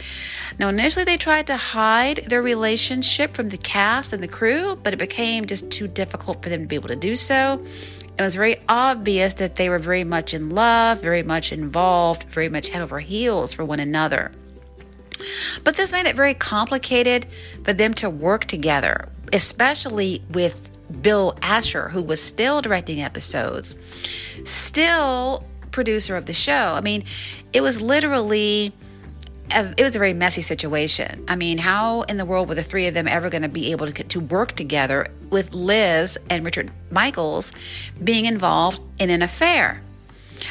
Now, 0.58 0.70
initially, 0.70 1.04
they 1.04 1.18
tried 1.18 1.46
to 1.48 1.58
hide 1.58 2.26
their 2.28 2.42
relationship 2.42 3.36
from 3.36 3.50
the 3.50 3.58
cast 3.58 4.14
and 4.14 4.24
the 4.24 4.30
crew, 4.30 4.78
but 4.82 4.94
it 4.94 4.98
became 4.98 5.46
just 5.46 5.70
too 5.70 5.90
difficult 5.90 6.42
for 6.42 6.50
them 6.50 6.62
to 6.62 6.68
be 6.68 6.76
able 6.76 6.88
to 6.88 6.96
do 6.96 7.18
so. 7.18 7.62
It 8.18 8.22
was 8.22 8.36
very 8.36 8.58
obvious 8.70 9.36
that 9.36 9.56
they 9.56 9.70
were 9.70 9.80
very 9.80 10.04
much 10.04 10.34
in 10.34 10.50
love, 10.50 11.02
very 11.02 11.24
much 11.24 11.52
involved, 11.52 12.24
very 12.26 12.50
much 12.50 12.70
head 12.70 12.82
over 12.82 13.00
heels 13.00 13.54
for 13.54 13.66
one 13.66 13.80
another. 13.80 14.32
But 15.64 15.76
this 15.76 15.92
made 15.92 16.08
it 16.08 16.16
very 16.16 16.34
complicated 16.34 17.26
for 17.64 17.74
them 17.74 17.94
to 17.96 18.10
work 18.10 18.46
together, 18.46 19.10
especially 19.34 20.24
with 20.32 20.70
Bill 21.02 21.38
Asher, 21.42 21.90
who 21.90 22.02
was 22.02 22.22
still 22.22 22.62
directing 22.62 23.02
episodes, 23.02 23.76
still 24.44 25.46
producer 25.72 26.16
of 26.16 26.26
the 26.26 26.34
show. 26.34 26.74
I 26.76 26.82
mean, 26.82 27.04
it 27.54 27.62
was 27.62 27.82
literally 27.82 28.74
it 29.54 29.84
was 29.84 29.96
a 29.96 30.00
very 30.00 30.14
messy 30.14 30.42
situation. 30.42 31.24
I 31.28 31.36
mean, 31.36 31.58
how 31.58 32.02
in 32.04 32.18
the 32.18 32.26
world 32.26 32.50
were 32.50 32.56
the 32.56 32.64
three 32.64 32.88
of 32.88 32.94
them 32.94 33.08
ever 33.08 33.30
going 33.30 33.44
to 33.44 33.50
be 33.50 33.72
able 33.72 33.88
to, 33.88 34.04
to 34.04 34.20
work 34.20 34.54
together 34.54 35.08
with 35.30 35.54
Liz 35.54 36.18
and 36.30 36.44
Richard 36.44 36.72
Michaels 36.90 37.52
being 38.04 38.26
involved 38.26 38.82
in 39.00 39.10
an 39.10 39.22
affair? 39.22 39.82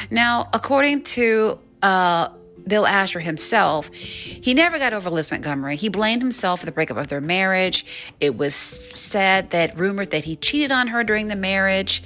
Now, 0.09 0.49
according 0.53 1.03
to 1.03 1.59
uh, 1.81 2.29
Bill 2.71 2.87
Asher 2.87 3.19
himself, 3.19 3.93
he 3.93 4.53
never 4.53 4.79
got 4.79 4.93
over 4.93 5.09
Liz 5.09 5.29
Montgomery. 5.29 5.75
He 5.75 5.89
blamed 5.89 6.21
himself 6.21 6.61
for 6.61 6.65
the 6.65 6.71
breakup 6.71 6.95
of 6.95 7.09
their 7.09 7.19
marriage. 7.19 8.13
It 8.21 8.37
was 8.37 8.55
said 8.55 9.49
that 9.49 9.77
rumored 9.77 10.11
that 10.11 10.23
he 10.23 10.37
cheated 10.37 10.71
on 10.71 10.87
her 10.87 11.03
during 11.03 11.27
the 11.27 11.35
marriage. 11.35 12.01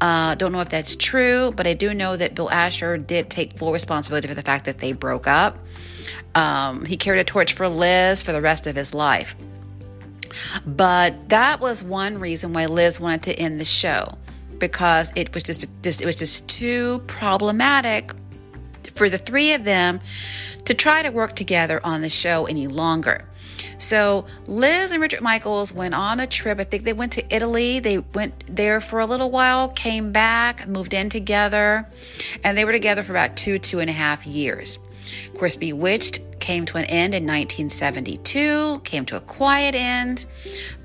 Uh, 0.00 0.34
don't 0.34 0.50
know 0.50 0.60
if 0.60 0.70
that's 0.70 0.96
true, 0.96 1.52
but 1.54 1.68
I 1.68 1.74
do 1.74 1.94
know 1.94 2.16
that 2.16 2.34
Bill 2.34 2.50
Asher 2.50 2.98
did 2.98 3.30
take 3.30 3.56
full 3.56 3.72
responsibility 3.72 4.26
for 4.26 4.34
the 4.34 4.42
fact 4.42 4.64
that 4.64 4.78
they 4.78 4.90
broke 4.90 5.28
up. 5.28 5.56
Um, 6.34 6.84
he 6.84 6.96
carried 6.96 7.20
a 7.20 7.24
torch 7.24 7.52
for 7.52 7.68
Liz 7.68 8.24
for 8.24 8.32
the 8.32 8.40
rest 8.40 8.66
of 8.66 8.74
his 8.74 8.92
life. 8.92 9.36
But 10.66 11.28
that 11.28 11.60
was 11.60 11.80
one 11.80 12.18
reason 12.18 12.52
why 12.52 12.66
Liz 12.66 12.98
wanted 12.98 13.22
to 13.22 13.38
end 13.38 13.60
the 13.60 13.64
show 13.64 14.18
because 14.58 15.12
it 15.14 15.32
was 15.32 15.44
just, 15.44 15.64
just 15.84 16.02
it 16.02 16.06
was 16.06 16.16
just 16.16 16.48
too 16.48 16.98
problematic 17.06 18.10
for 18.98 19.08
the 19.08 19.18
three 19.18 19.54
of 19.54 19.64
them 19.64 20.00
to 20.66 20.74
try 20.74 21.02
to 21.02 21.10
work 21.10 21.34
together 21.34 21.80
on 21.82 22.02
the 22.02 22.08
show 22.08 22.46
any 22.46 22.66
longer. 22.66 23.24
So 23.78 24.26
Liz 24.46 24.90
and 24.90 25.00
Richard 25.00 25.20
Michaels 25.20 25.72
went 25.72 25.94
on 25.94 26.18
a 26.18 26.26
trip. 26.26 26.58
I 26.58 26.64
think 26.64 26.84
they 26.84 26.92
went 26.92 27.12
to 27.12 27.34
Italy. 27.34 27.78
They 27.78 27.98
went 27.98 28.54
there 28.54 28.80
for 28.80 28.98
a 28.98 29.06
little 29.06 29.30
while, 29.30 29.68
came 29.68 30.10
back, 30.12 30.66
moved 30.66 30.94
in 30.94 31.08
together, 31.10 31.86
and 32.42 32.58
they 32.58 32.64
were 32.64 32.72
together 32.72 33.04
for 33.04 33.12
about 33.12 33.36
two, 33.36 33.58
two 33.58 33.78
and 33.78 33.88
a 33.88 33.92
half 33.92 34.26
years. 34.26 34.78
Of 35.32 35.38
course, 35.38 35.56
Bewitched 35.56 36.20
came 36.40 36.64
to 36.66 36.78
an 36.78 36.84
end 36.84 37.14
in 37.14 37.24
1972, 37.24 38.80
came 38.84 39.04
to 39.06 39.16
a 39.16 39.20
quiet 39.20 39.74
end. 39.74 40.24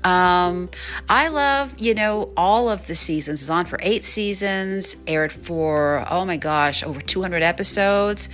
Um, 0.02 0.68
I 1.08 1.28
love, 1.28 1.78
you 1.78 1.94
know, 1.94 2.32
all 2.36 2.68
of 2.68 2.86
the 2.86 2.94
seasons. 2.94 3.40
It's 3.40 3.50
on 3.50 3.64
for 3.64 3.78
eight 3.82 4.04
seasons, 4.04 4.96
aired 5.06 5.32
for, 5.32 6.06
oh 6.10 6.24
my 6.24 6.36
gosh, 6.36 6.82
over 6.82 7.00
200 7.00 7.42
episodes. 7.42 8.28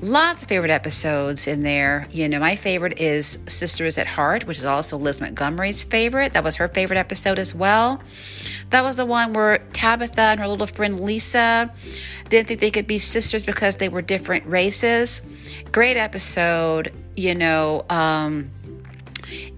Lots 0.00 0.42
of 0.42 0.48
favorite 0.48 0.70
episodes 0.70 1.46
in 1.46 1.62
there. 1.62 2.06
You 2.10 2.28
know, 2.28 2.40
my 2.40 2.56
favorite 2.56 2.98
is 3.00 3.38
Sisters 3.46 3.98
at 3.98 4.06
Heart, 4.06 4.46
which 4.46 4.56
is 4.56 4.64
also 4.64 4.96
Liz 4.96 5.20
Montgomery's 5.20 5.84
favorite. 5.84 6.32
That 6.32 6.44
was 6.44 6.56
her 6.56 6.68
favorite 6.68 6.96
episode 6.96 7.38
as 7.38 7.54
well. 7.54 8.00
That 8.70 8.82
was 8.82 8.96
the 8.96 9.06
one 9.06 9.32
where 9.32 9.58
Tabitha 9.72 10.20
and 10.20 10.40
her 10.40 10.48
little 10.48 10.66
friend 10.66 11.00
Lisa 11.00 11.72
didn't 12.28 12.48
think 12.48 12.60
they 12.60 12.70
could 12.70 12.86
be 12.86 12.98
sisters 12.98 13.44
because 13.44 13.76
they 13.76 13.88
were 13.88 14.02
different 14.02 14.46
races. 14.46 15.22
Great 15.72 15.96
episode. 15.96 16.92
You 17.16 17.34
know, 17.34 17.84
um, 17.90 18.50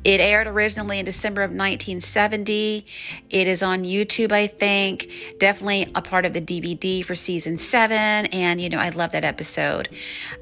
it 0.05 0.21
aired 0.21 0.47
originally 0.47 0.99
in 0.99 1.05
December 1.05 1.43
of 1.43 1.51
1970. 1.51 2.87
It 3.31 3.47
is 3.47 3.63
on 3.63 3.85
YouTube, 3.85 4.33
I 4.33 4.47
think. 4.47 5.37
Definitely 5.39 5.93
a 5.95 6.03
part 6.03 6.25
of 6.25 6.33
the 6.33 6.41
DVD 6.41 7.05
for 7.05 7.15
season 7.15 7.59
seven. 7.59 8.27
And, 8.33 8.61
you 8.61 8.69
know, 8.69 8.79
I 8.79 8.89
love 8.91 9.13
that 9.13 9.25
episode. 9.25 9.89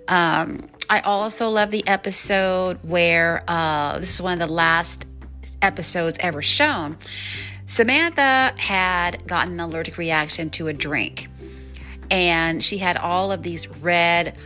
Um, 0.08 0.68
I 0.88 1.00
also 1.00 1.50
love 1.50 1.70
the 1.70 1.86
episode 1.86 2.78
where 2.82 3.44
uh, 3.48 3.98
this 3.98 4.14
is 4.14 4.22
one 4.22 4.40
of 4.40 4.48
the 4.48 4.52
last 4.52 5.06
episodes 5.62 6.18
ever 6.20 6.42
shown. 6.42 6.96
Samantha 7.70 8.52
had 8.58 9.24
gotten 9.28 9.52
an 9.52 9.60
allergic 9.60 9.96
reaction 9.96 10.50
to 10.50 10.66
a 10.66 10.72
drink, 10.72 11.28
and 12.10 12.64
she 12.64 12.78
had 12.78 12.96
all 12.96 13.30
of 13.30 13.44
these 13.44 13.68
red 13.68 14.36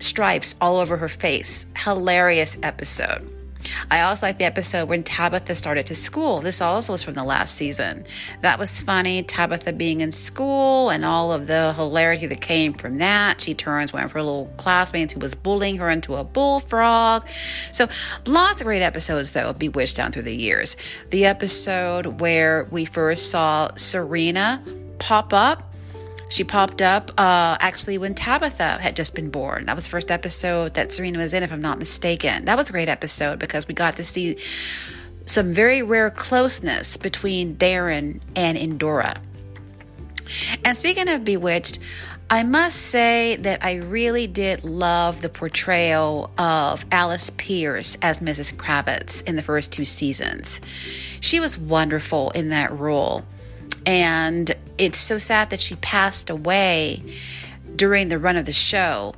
stripes 0.00 0.54
all 0.60 0.76
over 0.76 0.98
her 0.98 1.08
face. 1.08 1.64
Hilarious 1.74 2.58
episode. 2.62 3.26
I 3.90 4.02
also 4.02 4.26
like 4.26 4.38
the 4.38 4.44
episode 4.44 4.88
when 4.88 5.02
Tabitha 5.02 5.54
started 5.56 5.86
to 5.86 5.94
school. 5.94 6.40
This 6.40 6.60
also 6.60 6.92
was 6.92 7.02
from 7.02 7.14
the 7.14 7.24
last 7.24 7.54
season. 7.54 8.04
That 8.42 8.58
was 8.58 8.80
funny. 8.80 9.22
Tabitha 9.22 9.72
being 9.72 10.00
in 10.00 10.12
school 10.12 10.90
and 10.90 11.04
all 11.04 11.32
of 11.32 11.46
the 11.46 11.72
hilarity 11.74 12.26
that 12.26 12.40
came 12.40 12.74
from 12.74 12.98
that. 12.98 13.40
She 13.40 13.54
turns 13.54 13.92
one 13.92 14.02
of 14.02 14.12
her 14.12 14.22
little 14.22 14.52
classmates 14.56 15.14
who 15.14 15.20
was 15.20 15.34
bullying 15.34 15.78
her 15.78 15.90
into 15.90 16.16
a 16.16 16.24
bullfrog. 16.24 17.28
So 17.72 17.88
lots 18.26 18.60
of 18.60 18.66
great 18.66 18.82
episodes 18.82 19.32
though 19.32 19.50
of 19.50 19.58
Bewitched 19.58 19.96
down 19.96 20.12
through 20.12 20.22
the 20.22 20.34
years. 20.34 20.76
The 21.10 21.26
episode 21.26 22.20
where 22.20 22.66
we 22.70 22.84
first 22.84 23.30
saw 23.30 23.74
Serena 23.76 24.62
pop 24.98 25.32
up 25.32 25.67
she 26.28 26.44
popped 26.44 26.82
up 26.82 27.10
uh, 27.18 27.56
actually 27.60 27.98
when 27.98 28.14
Tabitha 28.14 28.78
had 28.78 28.96
just 28.96 29.14
been 29.14 29.30
born. 29.30 29.66
That 29.66 29.74
was 29.74 29.84
the 29.84 29.90
first 29.90 30.10
episode 30.10 30.74
that 30.74 30.92
Serena 30.92 31.18
was 31.18 31.34
in, 31.34 31.42
if 31.42 31.52
I'm 31.52 31.62
not 31.62 31.78
mistaken. 31.78 32.44
That 32.44 32.56
was 32.56 32.68
a 32.68 32.72
great 32.72 32.88
episode 32.88 33.38
because 33.38 33.66
we 33.66 33.74
got 33.74 33.96
to 33.96 34.04
see 34.04 34.36
some 35.26 35.52
very 35.52 35.82
rare 35.82 36.10
closeness 36.10 36.96
between 36.96 37.56
Darren 37.56 38.20
and 38.34 38.56
Endora. 38.58 39.20
And 40.64 40.76
speaking 40.76 41.08
of 41.08 41.24
Bewitched, 41.24 41.78
I 42.30 42.42
must 42.42 42.76
say 42.76 43.36
that 43.36 43.64
I 43.64 43.76
really 43.76 44.26
did 44.26 44.62
love 44.62 45.22
the 45.22 45.30
portrayal 45.30 46.30
of 46.36 46.84
Alice 46.92 47.30
Pearce 47.30 47.96
as 48.02 48.20
Mrs. 48.20 48.54
Kravitz 48.54 49.26
in 49.26 49.36
the 49.36 49.42
first 49.42 49.72
two 49.72 49.86
seasons. 49.86 50.60
She 51.20 51.40
was 51.40 51.56
wonderful 51.56 52.30
in 52.32 52.50
that 52.50 52.78
role. 52.78 53.24
And 53.88 54.54
it's 54.76 54.98
so 54.98 55.16
sad 55.16 55.48
that 55.48 55.60
she 55.60 55.74
passed 55.76 56.28
away 56.28 57.02
during 57.74 58.08
the 58.08 58.18
run 58.18 58.36
of 58.36 58.44
the 58.44 58.52
show 58.52 59.14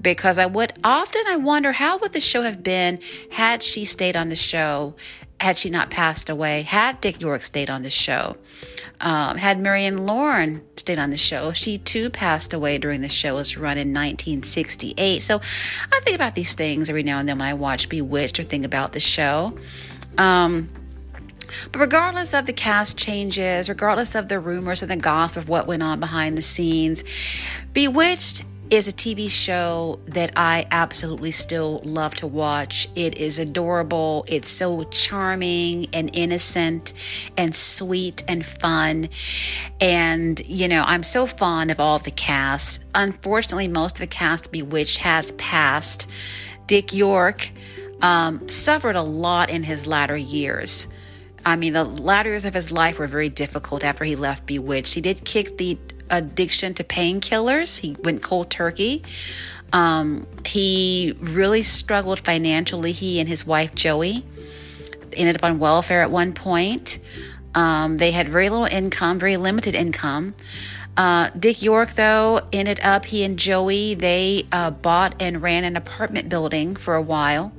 because 0.00 0.38
I 0.38 0.46
would 0.46 0.72
often 0.82 1.22
I 1.28 1.36
wonder 1.36 1.72
how 1.72 1.98
would 1.98 2.14
the 2.14 2.22
show 2.22 2.40
have 2.40 2.62
been 2.62 3.00
had 3.30 3.62
she 3.62 3.84
stayed 3.84 4.16
on 4.16 4.30
the 4.30 4.36
show, 4.36 4.94
had 5.38 5.58
she 5.58 5.68
not 5.68 5.90
passed 5.90 6.30
away, 6.30 6.62
had 6.62 7.02
Dick 7.02 7.20
York 7.20 7.44
stayed 7.44 7.68
on 7.68 7.82
the 7.82 7.90
show, 7.90 8.38
um, 9.02 9.36
had 9.36 9.60
Marion 9.60 10.06
Lorne 10.06 10.62
stayed 10.78 10.98
on 10.98 11.10
the 11.10 11.18
show. 11.18 11.52
She 11.52 11.76
too 11.76 12.08
passed 12.08 12.54
away 12.54 12.78
during 12.78 13.02
the 13.02 13.10
show's 13.10 13.58
run 13.58 13.76
in 13.76 13.88
1968. 13.88 15.20
So 15.20 15.36
I 15.92 16.00
think 16.00 16.16
about 16.16 16.34
these 16.34 16.54
things 16.54 16.88
every 16.88 17.02
now 17.02 17.18
and 17.18 17.28
then 17.28 17.38
when 17.38 17.48
I 17.48 17.52
watch 17.52 17.90
Bewitched 17.90 18.40
or 18.40 18.44
think 18.44 18.64
about 18.64 18.94
the 18.94 19.00
show. 19.00 19.52
Um, 20.16 20.70
but 21.72 21.80
regardless 21.80 22.34
of 22.34 22.46
the 22.46 22.52
cast 22.52 22.98
changes, 22.98 23.68
regardless 23.68 24.14
of 24.14 24.28
the 24.28 24.40
rumors 24.40 24.82
and 24.82 24.90
the 24.90 24.96
gossip 24.96 25.44
of 25.44 25.48
what 25.48 25.66
went 25.66 25.82
on 25.82 26.00
behind 26.00 26.36
the 26.36 26.42
scenes, 26.42 27.04
Bewitched 27.72 28.44
is 28.70 28.88
a 28.88 28.92
TV 28.92 29.30
show 29.30 30.00
that 30.06 30.32
I 30.36 30.66
absolutely 30.70 31.30
still 31.30 31.80
love 31.84 32.14
to 32.16 32.26
watch. 32.26 32.88
It 32.94 33.18
is 33.18 33.38
adorable. 33.38 34.24
It's 34.26 34.48
so 34.48 34.84
charming 34.84 35.86
and 35.92 36.10
innocent 36.14 36.92
and 37.36 37.54
sweet 37.54 38.24
and 38.26 38.44
fun. 38.44 39.10
And, 39.80 40.44
you 40.46 40.68
know, 40.68 40.82
I'm 40.86 41.02
so 41.02 41.26
fond 41.26 41.70
of 41.70 41.78
all 41.78 41.96
of 41.96 42.04
the 42.04 42.10
cast. 42.10 42.84
Unfortunately, 42.94 43.68
most 43.68 43.96
of 43.96 44.00
the 44.00 44.06
cast 44.06 44.50
Bewitched 44.50 44.98
has 44.98 45.32
passed. 45.32 46.10
Dick 46.66 46.94
York 46.94 47.50
um, 48.00 48.48
suffered 48.48 48.96
a 48.96 49.02
lot 49.02 49.50
in 49.50 49.62
his 49.62 49.86
latter 49.86 50.16
years. 50.16 50.88
I 51.44 51.56
mean, 51.56 51.72
the 51.72 51.84
latter 51.84 52.30
years 52.30 52.44
of 52.44 52.54
his 52.54 52.72
life 52.72 52.98
were 52.98 53.06
very 53.06 53.28
difficult 53.28 53.84
after 53.84 54.04
he 54.04 54.16
left 54.16 54.46
Bewitched. 54.46 54.94
He 54.94 55.00
did 55.00 55.24
kick 55.24 55.58
the 55.58 55.78
addiction 56.10 56.74
to 56.74 56.84
painkillers, 56.84 57.78
he 57.78 57.96
went 58.02 58.22
cold 58.22 58.50
turkey. 58.50 59.02
Um, 59.72 60.26
he 60.46 61.16
really 61.18 61.62
struggled 61.62 62.20
financially. 62.20 62.92
He 62.92 63.18
and 63.18 63.28
his 63.28 63.44
wife, 63.44 63.74
Joey, 63.74 64.24
ended 65.14 65.36
up 65.36 65.42
on 65.42 65.58
welfare 65.58 66.02
at 66.02 66.12
one 66.12 66.32
point. 66.32 67.00
Um, 67.56 67.96
they 67.96 68.12
had 68.12 68.28
very 68.28 68.50
little 68.50 68.66
income, 68.66 69.18
very 69.18 69.36
limited 69.36 69.74
income. 69.74 70.34
Uh, 70.96 71.30
Dick 71.36 71.60
York, 71.60 71.94
though, 71.94 72.40
ended 72.52 72.78
up, 72.84 73.04
he 73.04 73.24
and 73.24 73.36
Joey, 73.36 73.94
they 73.94 74.46
uh, 74.52 74.70
bought 74.70 75.16
and 75.20 75.42
ran 75.42 75.64
an 75.64 75.76
apartment 75.76 76.28
building 76.28 76.76
for 76.76 76.94
a 76.94 77.02
while. 77.02 77.52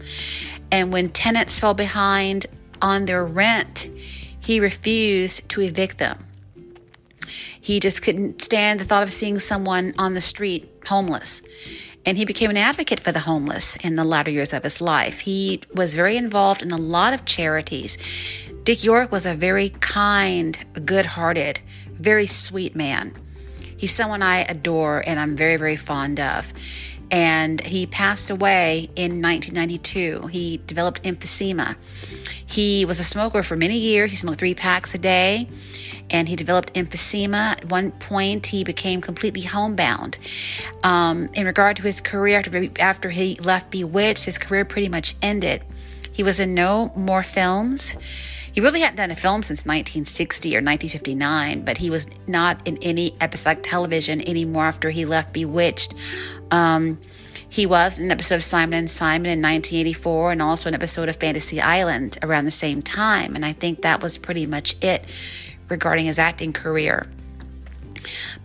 And 0.72 0.94
when 0.94 1.10
tenants 1.10 1.60
fell 1.60 1.74
behind 1.74 2.46
on 2.82 3.06
their 3.06 3.26
rent, 3.26 3.88
he 4.40 4.60
refused 4.60 5.50
to 5.50 5.62
evict 5.62 5.98
them. 5.98 6.26
He 7.60 7.80
just 7.80 8.04
couldn't 8.04 8.44
stand 8.44 8.80
the 8.80 8.86
thought 8.86 9.04
of 9.04 9.12
seeing 9.12 9.40
someone 9.40 9.94
on 9.98 10.14
the 10.14 10.22
street 10.22 10.70
homeless. 10.88 11.42
And 12.06 12.16
he 12.16 12.26
became 12.26 12.52
an 12.52 12.58
advocate 12.58 13.00
for 13.00 13.12
the 13.12 13.22
homeless 13.22 13.76
in 13.78 13.96
the 13.96 14.04
latter 14.04 14.30
years 14.30 14.54
of 14.54 14.64
his 14.64 14.80
life. 14.80 15.22
He 15.22 15.62
was 15.74 15.96
very 15.96 16.18
involved 16.18 16.62
in 16.62 16.70
a 16.70 16.78
lot 16.78 17.16
of 17.16 17.26
charities. 17.26 17.98
Dick 18.64 18.84
York 18.84 19.12
was 19.12 19.26
a 19.26 19.34
very 19.34 19.70
kind, 19.70 20.64
good 20.86 21.08
hearted, 21.08 21.62
very 21.94 22.28
sweet 22.28 22.76
man. 22.76 23.16
He's 23.78 23.92
someone 23.92 24.22
I 24.22 24.42
adore 24.44 25.04
and 25.08 25.20
I'm 25.20 25.36
very, 25.36 25.58
very 25.58 25.76
fond 25.76 26.20
of 26.20 26.54
and 27.12 27.62
he 27.62 27.86
passed 27.86 28.30
away 28.30 28.90
in 28.96 29.22
1992. 29.22 30.28
He 30.28 30.62
developed 30.66 31.04
emphysema. 31.04 31.76
He 32.46 32.86
was 32.86 33.00
a 33.00 33.04
smoker 33.04 33.44
for 33.44 33.56
many 33.56 33.78
years. 33.78 34.12
He 34.12 34.18
smoked 34.18 34.40
three 34.40 34.54
packs 34.54 34.94
a 34.94 34.98
day 34.98 35.48
and 36.12 36.28
he 36.28 36.36
developed 36.36 36.74
emphysema. 36.74 37.52
At 37.54 37.70
one 37.70 37.92
point, 37.92 38.46
he 38.48 38.64
became 38.64 39.02
completely 39.02 39.42
homebound. 39.42 40.18
Um, 40.84 41.30
in 41.34 41.46
regard 41.46 41.78
to 41.78 41.84
his 41.84 42.02
career, 42.02 42.40
after, 42.40 42.70
after 42.80 43.10
he 43.10 43.36
left 43.36 43.72
Bewitched, 43.72 44.26
his 44.26 44.38
career 44.38 44.66
pretty 44.66 44.90
much 44.90 45.16
ended. 45.22 45.66
He 46.12 46.24
was 46.24 46.40
in 46.40 46.54
no 46.54 46.92
more 46.96 47.24
films. 47.24 47.96
He 48.56 48.62
really 48.62 48.80
hadn't 48.80 48.96
done 48.96 49.12
a 49.12 49.16
film 49.16 49.44
since 49.44 49.66
1960 49.66 50.56
or 50.56 50.64
1959, 50.64 51.66
but 51.66 51.78
he 51.78 51.90
was 51.90 52.08
not 52.26 52.66
in 52.66 52.78
any 52.82 53.14
episodic 53.20 53.64
television 53.64 54.26
anymore 54.26 54.64
after 54.64 54.90
he 54.90 55.04
left 55.04 55.34
Bewitched. 55.34 55.94
Um, 56.52 56.98
he 57.50 57.66
was 57.66 58.00
in 58.00 58.06
an 58.06 58.12
episode 58.12 58.36
of 58.36 58.46
Simon 58.46 58.80
and 58.80 58.90
Simon 58.90 59.26
in 59.26 59.42
1984 59.42 60.32
and 60.32 60.42
also 60.42 60.70
an 60.70 60.74
episode 60.74 61.10
of 61.10 61.18
Fantasy 61.18 61.60
Island 61.60 62.18
around 62.24 62.46
the 62.46 62.52
same 62.52 62.82
time. 62.82 63.36
And 63.36 63.46
I 63.46 63.52
think 63.52 63.82
that 63.82 64.02
was 64.02 64.18
pretty 64.18 64.46
much 64.46 64.82
it 64.82 65.04
regarding 65.68 66.06
his 66.06 66.18
acting 66.18 66.54
career. 66.54 67.08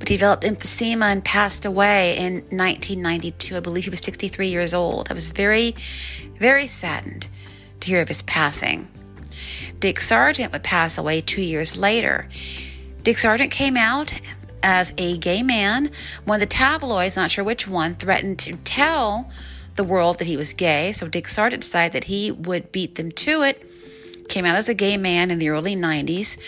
But 0.00 0.08
he 0.08 0.16
developed 0.16 0.42
emphysema 0.42 1.12
and 1.12 1.24
passed 1.24 1.64
away 1.64 2.16
in 2.16 2.34
1992. 2.50 3.56
I 3.56 3.60
believe 3.60 3.84
he 3.84 3.90
was 3.90 4.00
63 4.00 4.48
years 4.48 4.74
old. 4.74 5.08
I 5.08 5.14
was 5.14 5.30
very, 5.30 5.76
very 6.36 6.66
saddened 6.66 7.28
to 7.78 7.86
hear 7.86 8.00
of 8.00 8.08
his 8.08 8.22
passing. 8.22 8.88
Dick 9.80 9.98
Sargent 9.98 10.52
would 10.52 10.62
pass 10.62 10.98
away 10.98 11.22
two 11.22 11.40
years 11.40 11.78
later. 11.78 12.28
Dick 13.02 13.16
Sargent 13.16 13.50
came 13.50 13.78
out 13.78 14.12
as 14.62 14.92
a 14.98 15.16
gay 15.16 15.42
man. 15.42 15.90
One 16.24 16.36
of 16.36 16.40
the 16.40 16.46
tabloids, 16.54 17.16
not 17.16 17.30
sure 17.30 17.44
which 17.44 17.66
one, 17.66 17.94
threatened 17.94 18.38
to 18.40 18.56
tell 18.56 19.30
the 19.76 19.84
world 19.84 20.18
that 20.18 20.26
he 20.26 20.36
was 20.36 20.52
gay. 20.52 20.92
So 20.92 21.08
Dick 21.08 21.28
Sargent 21.28 21.62
decided 21.62 21.92
that 21.92 22.04
he 22.04 22.30
would 22.30 22.70
beat 22.72 22.96
them 22.96 23.10
to 23.12 23.42
it. 23.42 23.66
Came 24.28 24.44
out 24.44 24.56
as 24.56 24.68
a 24.68 24.74
gay 24.74 24.98
man 24.98 25.30
in 25.30 25.38
the 25.38 25.48
early 25.48 25.74
90s. 25.74 26.38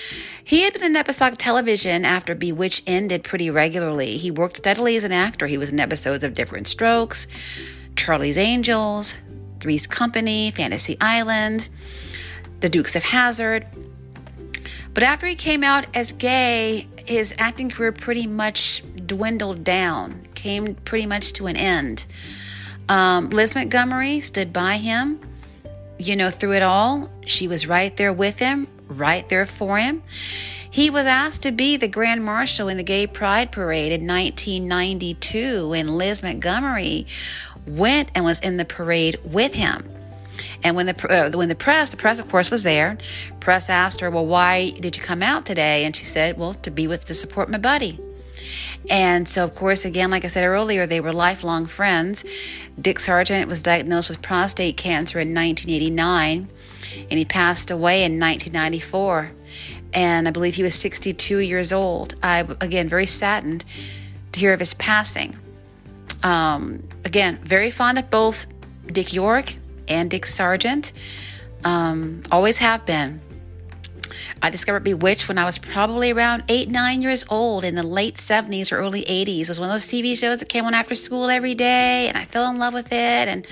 He 0.45 0.63
had 0.63 0.75
been 0.75 0.85
in 0.85 0.97
episodic 0.97 1.39
television 1.39 2.05
after 2.05 2.35
Bewitched 2.35 2.85
ended 2.87 3.25
pretty 3.25 3.49
regularly. 3.49 4.19
He 4.19 4.31
worked 4.31 4.59
steadily 4.59 4.97
as 4.97 5.05
an 5.05 5.13
actor. 5.13 5.47
He 5.47 5.57
was 5.57 5.73
in 5.73 5.81
episodes 5.81 6.23
of 6.23 6.35
Diff'rent 6.35 6.67
Strokes, 6.67 7.27
Charlie's 7.97 8.37
Angels, 8.37 9.15
Three's 9.61 9.87
Company, 9.87 10.51
Fantasy 10.51 10.99
Island 11.01 11.71
the 12.63 12.71
Dukes 12.71 12.97
of 12.97 13.03
Hazzard. 13.03 13.67
But 14.95 15.03
after 15.03 15.27
he 15.27 15.35
came 15.35 15.63
out 15.63 15.87
as 15.95 16.13
gay, 16.13 16.89
his 16.97 17.35
acting 17.39 17.71
career 17.71 17.93
pretty 17.93 18.27
much 18.27 18.83
dwindled 19.07 19.65
down, 19.65 20.23
came 20.35 20.75
pretty 20.75 21.07
much 21.07 21.35
to 21.35 21.47
an 21.47 21.57
end. 21.57 22.07
Um, 22.89 23.31
Liz 23.31 23.55
Montgomery 23.55 24.21
stood 24.21 24.53
by 24.53 24.77
him, 24.77 25.21
you 25.99 26.17
know, 26.17 26.31
through 26.31 26.55
it 26.55 26.63
all. 26.63 27.11
She 27.27 27.49
was 27.49 27.67
right 27.67 27.97
there 27.97 28.13
with 28.13 28.39
him, 28.39 28.69
right 28.89 29.29
there 29.29 29.47
for 29.47 29.79
him. 29.79 30.03
He 30.71 30.89
was 30.89 31.07
asked 31.07 31.43
to 31.43 31.53
be 31.53 31.77
the 31.77 31.89
Grand 31.89 32.25
Marshal 32.25 32.69
in 32.69 32.77
the 32.77 32.83
Gay 32.83 33.07
Pride 33.07 33.53
Parade 33.53 33.93
in 33.93 34.07
1992, 34.07 35.75
and 35.75 35.97
Liz 35.97 36.23
Montgomery 36.23 37.07
went 37.67 38.11
and 38.15 38.25
was 38.25 38.41
in 38.41 38.57
the 38.57 38.65
parade 38.65 39.19
with 39.25 39.55
him. 39.55 39.89
And 40.65 40.77
when 40.77 40.87
the 40.87 41.13
uh, 41.13 41.37
when 41.37 41.49
the 41.49 41.55
press, 41.55 41.91
the 41.91 41.97
press 41.97 42.19
of 42.21 42.29
course 42.31 42.51
was 42.51 42.63
there. 42.63 42.99
Press 43.41 43.69
asked 43.69 44.01
her, 44.01 44.11
"Well, 44.11 44.27
why 44.27 44.71
did 44.71 44.97
you 44.97 45.03
come 45.03 45.23
out 45.23 45.45
today?" 45.45 45.85
And 45.85 45.95
she 45.95 46.05
said, 46.05 46.39
"Well, 46.39 46.55
to 46.55 46.71
be 46.71 46.87
with 46.87 47.05
to 47.07 47.15
support 47.15 47.49
my 47.49 47.59
buddy." 47.59 47.99
And 48.91 49.29
so, 49.29 49.45
of 49.45 49.55
course, 49.55 49.85
again, 49.85 50.11
like 50.11 50.25
I 50.25 50.29
said 50.29 50.45
earlier, 50.45 50.87
they 50.87 51.01
were 51.01 51.13
lifelong 51.13 51.67
friends. 51.67 52.25
Dick 52.81 52.99
Sargent 52.99 53.49
was 53.49 53.63
diagnosed 53.63 54.09
with 54.09 54.23
prostate 54.23 54.77
cancer 54.77 55.21
in 55.21 55.29
1989, 55.35 56.49
and 57.11 57.19
he 57.19 57.25
passed 57.25 57.71
away 57.71 58.05
in 58.05 58.19
1994. 58.19 59.31
And 59.95 60.27
I 60.27 60.31
believe 60.31 60.55
he 60.55 60.63
was 60.63 60.75
62 60.75 61.39
years 61.39 61.73
old. 61.73 62.15
I, 62.23 62.41
again, 62.61 62.89
very 62.89 63.07
saddened 63.07 63.65
to 64.33 64.41
hear 64.41 64.53
of 64.53 64.61
his 64.61 64.75
passing. 64.75 65.37
Um, 66.23 66.83
again, 67.05 67.39
very 67.45 67.71
fond 67.71 67.99
of 67.99 68.11
both 68.11 68.47
Dick 68.87 69.13
York 69.13 69.55
and 69.93 70.11
Dick 70.11 70.27
Sargent. 70.27 70.93
Um, 71.65 72.23
always 72.31 72.59
have 72.59 72.85
been. 72.85 73.21
I 74.41 74.51
discovered 74.51 74.85
Bewitched 74.85 75.29
when 75.29 75.39
I 75.39 75.45
was 75.45 75.59
probably 75.59 76.11
around 76.11 76.45
eight, 76.49 76.69
nine 76.69 77.03
years 77.03 77.25
old 77.31 77.65
in 77.65 77.75
the 77.75 77.83
late 77.83 78.17
70s 78.17 78.73
or 78.73 78.77
early 78.77 79.03
80s. 79.03 79.43
It 79.43 79.49
was 79.49 79.61
one 79.61 79.69
of 79.69 79.75
those 79.75 79.87
TV 79.87 80.19
shows 80.19 80.39
that 80.39 80.49
came 80.49 80.65
on 80.65 80.75
after 80.75 80.95
school 80.95 81.31
every 81.31 81.55
day, 81.55 82.09
and 82.09 82.17
I 82.17 82.25
fell 82.25 82.51
in 82.51 82.59
love 82.59 82.75
with 82.75 82.93
it. 82.93 83.29
And 83.29 83.47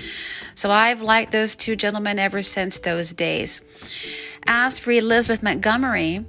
so 0.55 0.69
I've 0.69 1.01
liked 1.01 1.31
those 1.31 1.55
two 1.55 1.75
gentlemen 1.75 2.19
ever 2.19 2.41
since 2.41 2.79
those 2.79 3.13
days. 3.13 3.61
As 4.45 4.79
for 4.79 4.91
Elizabeth 4.91 5.43
Montgomery, 5.43 6.25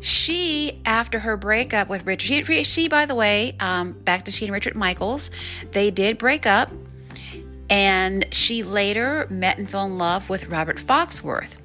she, 0.00 0.80
after 0.84 1.18
her 1.18 1.36
breakup 1.36 1.88
with 1.88 2.06
Richard, 2.06 2.46
she, 2.46 2.64
she 2.64 2.88
by 2.88 3.06
the 3.06 3.14
way, 3.14 3.56
um, 3.58 3.92
back 3.92 4.24
to 4.26 4.30
she 4.30 4.44
and 4.44 4.54
Richard 4.54 4.76
Michaels, 4.76 5.30
they 5.72 5.90
did 5.90 6.18
break 6.18 6.46
up. 6.46 6.70
And 7.70 8.26
she 8.32 8.62
later 8.62 9.26
met 9.30 9.58
and 9.58 9.68
fell 9.68 9.84
in 9.84 9.98
love 9.98 10.30
with 10.30 10.48
Robert 10.48 10.78
Foxworth. 10.78 11.56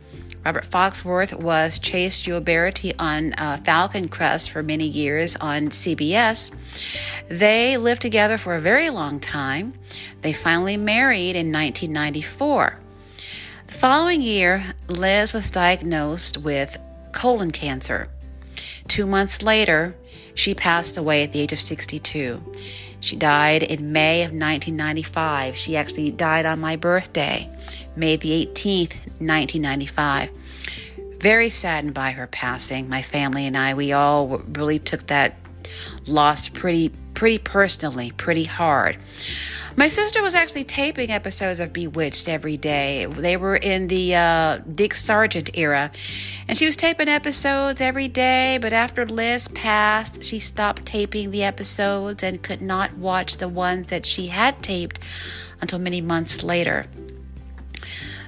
Robert 0.46 0.66
Foxworth 0.66 1.34
was 1.34 1.80
Chase 1.80 2.22
Gioberti 2.22 2.94
on 3.00 3.32
uh, 3.34 3.58
Falcon 3.64 4.10
Crest 4.10 4.52
for 4.52 4.62
many 4.62 4.86
years 4.86 5.38
on 5.38 5.70
CBS. 5.70 6.54
They 7.30 7.78
lived 7.78 8.02
together 8.02 8.38
for 8.38 8.56
a 8.56 8.60
very 8.60 8.90
long 8.90 9.22
time. 9.22 9.74
They 10.22 10.34
finally 10.34 10.76
married 10.76 11.38
in 11.38 11.52
1994. 11.52 12.78
The 13.68 13.74
following 13.74 14.22
year, 14.22 14.66
Liz 14.90 15.32
was 15.32 15.50
diagnosed 15.50 16.38
with 16.38 16.78
colon 17.14 17.52
cancer. 17.52 18.10
Two 18.90 19.06
months 19.06 19.42
later, 19.42 19.96
she 20.36 20.54
passed 20.56 20.98
away 20.98 21.24
at 21.24 21.32
the 21.32 21.40
age 21.40 21.54
of 21.54 21.60
62. 21.60 22.42
She 23.00 23.16
died 23.16 23.64
in 23.64 23.92
May 23.92 24.22
of 24.22 24.32
1995. 24.32 25.56
She 25.56 25.76
actually 25.76 26.12
died 26.12 26.46
on 26.46 26.60
my 26.60 26.76
birthday, 26.76 27.50
May 27.96 28.16
the 28.16 28.48
18th, 28.48 28.94
1995. 29.20 30.32
Very 31.20 31.50
saddened 31.50 31.94
by 31.94 32.12
her 32.12 32.28
passing. 32.28 32.90
My 32.90 33.02
family 33.02 33.46
and 33.46 33.58
I, 33.58 33.74
we 33.74 33.92
all 33.92 34.40
really 34.40 34.80
took 34.80 35.08
that 35.08 35.38
loss 36.08 36.50
pretty, 36.50 36.90
pretty 37.14 37.40
personally, 37.40 38.12
pretty 38.12 38.44
hard. 38.44 38.98
My 39.76 39.88
sister 39.88 40.22
was 40.22 40.36
actually 40.36 40.66
taping 40.66 41.10
episodes 41.10 41.60
of 41.60 41.74
Bewitched 41.74 42.30
every 42.30 42.58
day. 42.58 43.08
They 43.08 43.38
were 43.38 43.56
in 43.56 43.88
the 43.88 44.16
uh, 44.16 44.58
Dick 44.72 44.94
Sargent 44.94 45.50
era. 45.58 45.92
And 46.48 46.56
she 46.56 46.68
was 46.68 46.76
taping 46.76 47.08
episodes 47.08 47.82
every 47.82 48.08
day, 48.08 48.60
but 48.62 48.72
after 48.72 49.06
Liz 49.06 49.48
passed, 49.48 50.24
she 50.24 50.38
stopped 50.38 50.86
taping 50.86 51.32
the 51.32 51.44
episodes 51.44 52.22
and 52.22 52.42
could 52.44 52.62
not 52.62 52.96
watch 52.98 53.38
the 53.38 53.50
ones 53.50 53.88
that 53.88 54.06
she 54.06 54.28
had 54.28 54.62
taped 54.62 55.00
until 55.60 55.80
many 55.80 56.02
months 56.02 56.44
later. 56.44 56.86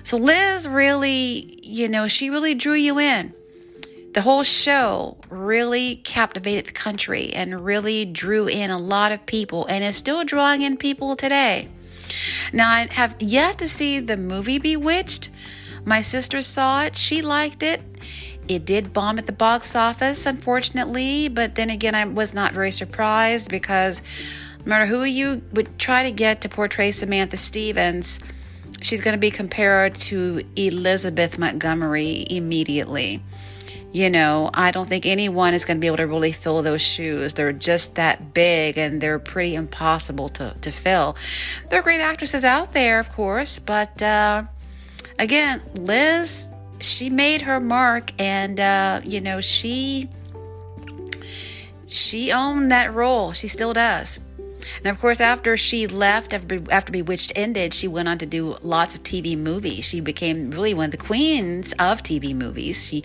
So 0.02 0.18
Liz 0.18 0.68
really, 0.68 1.60
you 1.62 1.90
know, 1.90 2.08
she 2.08 2.32
really 2.32 2.56
drew 2.56 2.74
you 2.74 3.00
in 3.00 3.34
the 4.15 4.21
whole 4.21 4.43
show 4.43 5.17
really 5.30 5.97
captivated 5.97 6.65
the 6.65 6.71
country 6.71 7.34
and 7.34 7.65
really 7.65 8.06
drew 8.06 8.47
in 8.47 8.71
a 8.71 8.80
lot 8.80 9.12
of 9.12 9.25
people 9.25 9.65
and 9.65 9.84
is 9.84 9.97
still 9.97 10.23
drawing 10.23 10.62
in 10.62 10.78
people 10.78 11.17
today. 11.17 11.67
Now, 12.54 12.71
I 12.71 12.88
have 12.91 13.17
yet 13.19 13.58
to 13.58 13.67
see 13.67 13.99
the 13.99 14.15
movie 14.15 14.58
Bewitched. 14.58 15.30
My 15.84 15.99
sister 15.99 16.41
saw 16.41 16.84
it, 16.84 16.95
she 16.95 17.21
liked 17.21 17.62
it. 17.62 17.82
It 18.47 18.63
did 18.63 18.93
bomb 18.93 19.19
at 19.19 19.25
the 19.25 19.34
box 19.34 19.75
office, 19.75 20.25
unfortunately, 20.25 21.28
but 21.28 21.56
then 21.56 21.69
again, 21.69 21.93
I 21.93 22.06
was 22.06 22.34
not 22.34 22.54
very 22.54 22.71
surprised 22.71 23.51
because 23.51 24.01
no 24.60 24.69
matter 24.69 24.86
who 24.86 25.04
you 25.04 25.41
would 25.51 25.78
try 25.78 26.04
to 26.04 26.12
get 26.12 26.39
to 26.41 26.49
portray 26.49 26.93
Samantha 26.93 27.36
Stephens, 27.36 28.21
she's 28.82 29.01
going 29.01 29.15
to 29.15 29.19
be 29.19 29.32
compared 29.32 29.95
to 29.95 30.41
Elizabeth 30.56 31.38
Montgomery 31.38 32.25
immediately. 32.30 33.21
You 33.96 34.10
know, 34.10 34.50
I 34.54 34.72
don't 34.72 34.90
think 34.90 35.06
anyone 35.06 35.54
is 35.54 35.64
going 35.64 35.78
to 35.78 35.80
be 35.80 35.88
able 35.88 35.96
to 36.04 36.06
really 36.06 36.34
fill 36.34 36.62
those 36.64 36.82
shoes. 36.82 37.34
They're 37.34 37.54
just 37.54 37.96
that 37.96 38.34
big 38.34 38.78
and 38.78 39.00
they're 39.00 39.20
pretty 39.20 39.56
impossible 39.56 40.28
to, 40.36 40.54
to 40.60 40.70
fill. 40.70 41.16
There 41.70 41.80
are 41.80 41.82
great 41.82 42.02
actresses 42.02 42.44
out 42.44 42.74
there, 42.74 43.00
of 43.00 43.10
course, 43.14 43.58
but 43.58 44.02
uh, 44.02 44.44
again, 45.18 45.62
Liz, 45.76 46.50
she 46.82 47.10
made 47.10 47.44
her 47.44 47.62
mark 47.62 48.12
and, 48.20 48.60
uh, 48.60 49.00
you 49.06 49.22
know, 49.22 49.40
she 49.40 50.10
she 51.88 52.34
owned 52.34 52.72
that 52.72 52.94
role. 52.94 53.32
She 53.32 53.48
still 53.48 53.72
does. 53.72 54.20
And 54.78 54.88
of 54.88 54.99
course, 54.99 55.19
after 55.19 55.58
she 55.58 55.88
left, 55.88 56.34
after, 56.34 56.91
Bewitched 56.91 57.34
ended, 57.36 57.73
she 57.73 57.88
went 57.88 58.08
on 58.08 58.17
to 58.19 58.25
do 58.25 58.58
lots 58.62 58.95
of 58.95 59.04
TV 59.04 59.38
movies. 59.38 59.86
She 59.86 59.99
became 59.99 60.51
really 60.51 60.73
one 60.73 60.86
of 60.86 60.91
the 60.91 60.97
queens 60.97 61.73
of 61.73 62.04
TV 62.04 62.36
movies. 62.36 62.88
She 62.88 63.04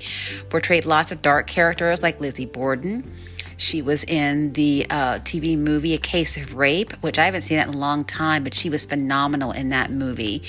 portrayed 0.48 0.86
lots 0.86 1.12
of 1.12 1.22
dark 1.22 1.46
characters 1.46 2.02
like 2.02 2.20
Lizzie 2.20 2.46
Borden. 2.46 3.10
She 3.56 3.82
was 3.82 4.04
in 4.04 4.54
the 4.54 4.86
uh, 4.88 5.18
TV 5.18 5.58
movie 5.58 5.92
A 5.94 5.98
Case 5.98 6.38
of 6.38 6.54
Rape, 6.54 6.92
which 7.02 7.18
I 7.18 7.26
haven't 7.26 7.42
seen 7.42 7.58
that 7.58 7.68
in 7.68 7.74
a 7.74 7.78
long 7.78 8.04
time, 8.04 8.42
but 8.42 8.54
she 8.54 8.70
was 8.70 8.86
phenomenal 8.86 9.52
in 9.52 9.68
that 9.68 9.90
movie. 9.90 10.42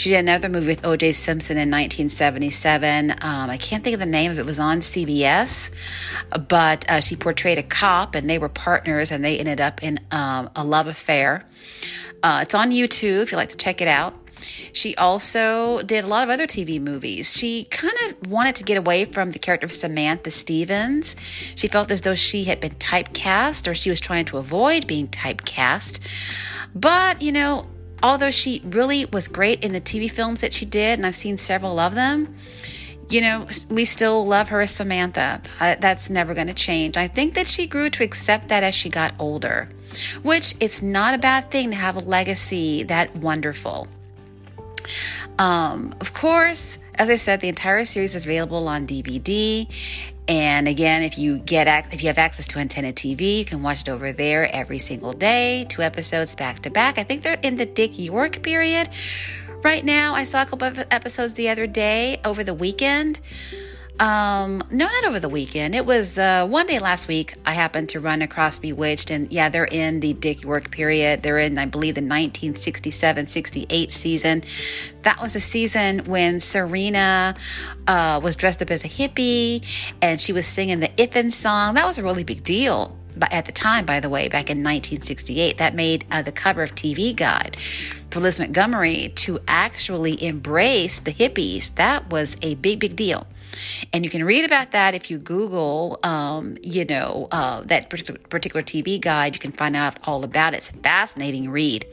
She 0.00 0.08
did 0.08 0.20
another 0.20 0.48
movie 0.48 0.68
with 0.68 0.86
O.J. 0.86 1.12
Simpson 1.12 1.58
in 1.58 1.70
1977. 1.70 3.10
Um, 3.10 3.50
I 3.50 3.58
can't 3.58 3.84
think 3.84 3.92
of 3.92 4.00
the 4.00 4.06
name 4.06 4.30
of 4.30 4.38
it. 4.38 4.40
it 4.40 4.46
was 4.46 4.58
on 4.58 4.80
CBS, 4.80 5.70
but 6.48 6.90
uh, 6.90 7.00
she 7.02 7.16
portrayed 7.16 7.58
a 7.58 7.62
cop, 7.62 8.14
and 8.14 8.28
they 8.28 8.38
were 8.38 8.48
partners, 8.48 9.10
and 9.10 9.22
they 9.22 9.38
ended 9.38 9.60
up 9.60 9.82
in 9.82 10.00
um, 10.10 10.48
a 10.56 10.64
love 10.64 10.86
affair. 10.86 11.44
Uh, 12.22 12.38
it's 12.44 12.54
on 12.54 12.70
YouTube 12.70 13.24
if 13.24 13.30
you'd 13.30 13.36
like 13.36 13.50
to 13.50 13.58
check 13.58 13.82
it 13.82 13.88
out. 13.88 14.14
She 14.72 14.96
also 14.96 15.82
did 15.82 16.02
a 16.02 16.06
lot 16.06 16.24
of 16.24 16.30
other 16.30 16.46
TV 16.46 16.80
movies. 16.80 17.36
She 17.36 17.64
kind 17.64 17.92
of 18.08 18.30
wanted 18.30 18.54
to 18.54 18.64
get 18.64 18.78
away 18.78 19.04
from 19.04 19.32
the 19.32 19.38
character 19.38 19.66
of 19.66 19.72
Samantha 19.72 20.30
Stephens. 20.30 21.14
She 21.56 21.68
felt 21.68 21.90
as 21.90 22.00
though 22.00 22.14
she 22.14 22.44
had 22.44 22.58
been 22.58 22.70
typecast 22.70 23.70
or 23.70 23.74
she 23.74 23.90
was 23.90 24.00
trying 24.00 24.24
to 24.26 24.38
avoid 24.38 24.86
being 24.86 25.08
typecast. 25.08 26.00
But, 26.74 27.20
you 27.20 27.32
know, 27.32 27.66
although 28.02 28.30
she 28.30 28.62
really 28.64 29.04
was 29.06 29.28
great 29.28 29.64
in 29.64 29.72
the 29.72 29.80
TV 29.80 30.10
films 30.10 30.40
that 30.40 30.52
she 30.52 30.64
did, 30.64 30.98
and 30.98 31.06
I've 31.06 31.14
seen 31.14 31.38
several 31.38 31.78
of 31.78 31.94
them, 31.94 32.34
you 33.08 33.20
know, 33.20 33.46
we 33.68 33.84
still 33.84 34.24
love 34.26 34.48
her 34.50 34.60
as 34.60 34.70
Samantha. 34.70 35.42
Uh, 35.58 35.74
that's 35.80 36.10
never 36.10 36.32
going 36.32 36.46
to 36.46 36.54
change. 36.54 36.96
I 36.96 37.08
think 37.08 37.34
that 37.34 37.48
she 37.48 37.66
grew 37.66 37.90
to 37.90 38.04
accept 38.04 38.48
that 38.48 38.62
as 38.62 38.74
she 38.74 38.88
got 38.88 39.14
older, 39.18 39.68
which 40.22 40.54
it's 40.60 40.80
not 40.80 41.14
a 41.14 41.18
bad 41.18 41.50
thing 41.50 41.70
to 41.70 41.76
have 41.76 41.96
a 41.96 42.00
legacy 42.00 42.84
that 42.84 43.14
wonderful. 43.16 43.88
Um, 45.38 45.94
of 46.00 46.12
course, 46.12 46.78
as 46.94 47.10
I 47.10 47.16
said, 47.16 47.40
the 47.40 47.48
entire 47.48 47.84
series 47.84 48.14
is 48.14 48.24
available 48.24 48.68
on 48.68 48.86
DVD, 48.86 49.66
and 50.30 50.68
again, 50.68 51.02
if 51.02 51.18
you 51.18 51.38
get 51.38 51.66
if 51.92 52.04
you 52.04 52.06
have 52.06 52.16
access 52.16 52.46
to 52.46 52.60
Antenna 52.60 52.92
TV, 52.92 53.38
you 53.38 53.44
can 53.44 53.64
watch 53.64 53.80
it 53.80 53.88
over 53.88 54.12
there 54.12 54.48
every 54.54 54.78
single 54.78 55.12
day, 55.12 55.66
two 55.68 55.82
episodes 55.82 56.36
back 56.36 56.60
to 56.60 56.70
back. 56.70 56.98
I 56.98 57.02
think 57.02 57.24
they're 57.24 57.40
in 57.42 57.56
the 57.56 57.66
Dick 57.66 57.98
York 57.98 58.40
period 58.40 58.90
right 59.64 59.84
now. 59.84 60.14
I 60.14 60.22
saw 60.22 60.42
a 60.42 60.46
couple 60.46 60.68
of 60.68 60.78
episodes 60.92 61.34
the 61.34 61.48
other 61.48 61.66
day 61.66 62.20
over 62.24 62.44
the 62.44 62.54
weekend. 62.54 63.18
Um, 64.00 64.62
no, 64.70 64.86
not 64.86 65.04
over 65.04 65.20
the 65.20 65.28
weekend. 65.28 65.74
It 65.74 65.84
was 65.84 66.16
uh, 66.16 66.46
one 66.46 66.66
day 66.66 66.78
last 66.78 67.06
week. 67.06 67.34
I 67.44 67.52
happened 67.52 67.90
to 67.90 68.00
run 68.00 68.22
across 68.22 68.58
Bewitched, 68.58 69.10
and 69.10 69.30
yeah, 69.30 69.50
they're 69.50 69.66
in 69.66 70.00
the 70.00 70.14
Dick 70.14 70.42
York 70.42 70.70
period. 70.70 71.22
They're 71.22 71.38
in, 71.38 71.58
I 71.58 71.66
believe, 71.66 71.96
the 71.96 72.00
1967 72.00 73.26
68 73.26 73.92
season. 73.92 74.42
That 75.02 75.20
was 75.20 75.36
a 75.36 75.40
season 75.40 76.06
when 76.06 76.40
Serena 76.40 77.36
uh, 77.86 78.20
was 78.22 78.36
dressed 78.36 78.62
up 78.62 78.70
as 78.70 78.84
a 78.84 78.88
hippie 78.88 79.66
and 80.00 80.18
she 80.18 80.32
was 80.32 80.46
singing 80.46 80.80
the 80.80 80.88
Iffin 80.88 81.30
song. 81.30 81.74
That 81.74 81.86
was 81.86 81.98
a 81.98 82.02
really 82.02 82.24
big 82.24 82.42
deal 82.42 82.96
at 83.30 83.44
the 83.44 83.52
time, 83.52 83.84
by 83.84 84.00
the 84.00 84.08
way, 84.08 84.28
back 84.28 84.48
in 84.48 84.58
1968. 84.58 85.58
That 85.58 85.74
made 85.74 86.06
uh, 86.10 86.22
the 86.22 86.32
cover 86.32 86.62
of 86.62 86.74
TV 86.74 87.14
Guide 87.14 87.58
for 88.10 88.20
Liz 88.20 88.38
Montgomery 88.38 89.12
to 89.16 89.38
actually 89.46 90.22
embrace 90.22 91.00
the 91.00 91.12
hippies. 91.12 91.74
That 91.76 92.10
was 92.10 92.36
a 92.42 92.54
big, 92.56 92.80
big 92.80 92.96
deal. 92.96 93.26
And 93.92 94.04
you 94.04 94.10
can 94.10 94.24
read 94.24 94.44
about 94.44 94.72
that 94.72 94.94
if 94.94 95.10
you 95.10 95.18
Google, 95.18 95.98
um, 96.02 96.56
you 96.62 96.84
know, 96.84 97.28
uh, 97.30 97.62
that 97.62 97.90
particular 97.90 98.62
TV 98.62 99.00
guide. 99.00 99.34
You 99.34 99.40
can 99.40 99.52
find 99.52 99.76
out 99.76 99.98
all 100.04 100.24
about 100.24 100.54
it. 100.54 100.58
It's 100.58 100.70
a 100.70 100.74
fascinating 100.74 101.50
read. 101.50 101.86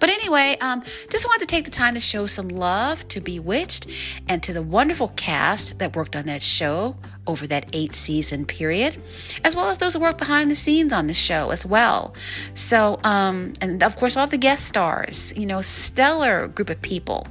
But 0.00 0.10
anyway, 0.10 0.56
um, 0.60 0.82
just 1.10 1.26
wanted 1.26 1.40
to 1.40 1.46
take 1.46 1.64
the 1.64 1.70
time 1.70 1.94
to 1.94 2.00
show 2.00 2.26
some 2.26 2.48
love 2.48 3.06
to 3.08 3.20
Bewitched 3.20 3.88
and 4.28 4.42
to 4.42 4.52
the 4.52 4.62
wonderful 4.62 5.08
cast 5.16 5.78
that 5.78 5.96
worked 5.96 6.14
on 6.14 6.26
that 6.26 6.42
show 6.42 6.96
over 7.26 7.46
that 7.48 7.66
eight 7.72 7.94
season 7.94 8.46
period, 8.46 9.00
as 9.44 9.56
well 9.56 9.68
as 9.68 9.78
those 9.78 9.94
who 9.94 10.00
work 10.00 10.18
behind 10.18 10.50
the 10.50 10.56
scenes 10.56 10.92
on 10.92 11.06
the 11.06 11.14
show 11.14 11.50
as 11.50 11.66
well. 11.66 12.14
So, 12.54 13.00
um, 13.02 13.54
and 13.60 13.82
of 13.82 13.96
course, 13.96 14.16
all 14.16 14.26
the 14.26 14.38
guest 14.38 14.66
stars, 14.66 15.32
you 15.36 15.46
know, 15.46 15.62
stellar 15.62 16.48
group 16.48 16.70
of 16.70 16.80
people. 16.82 17.26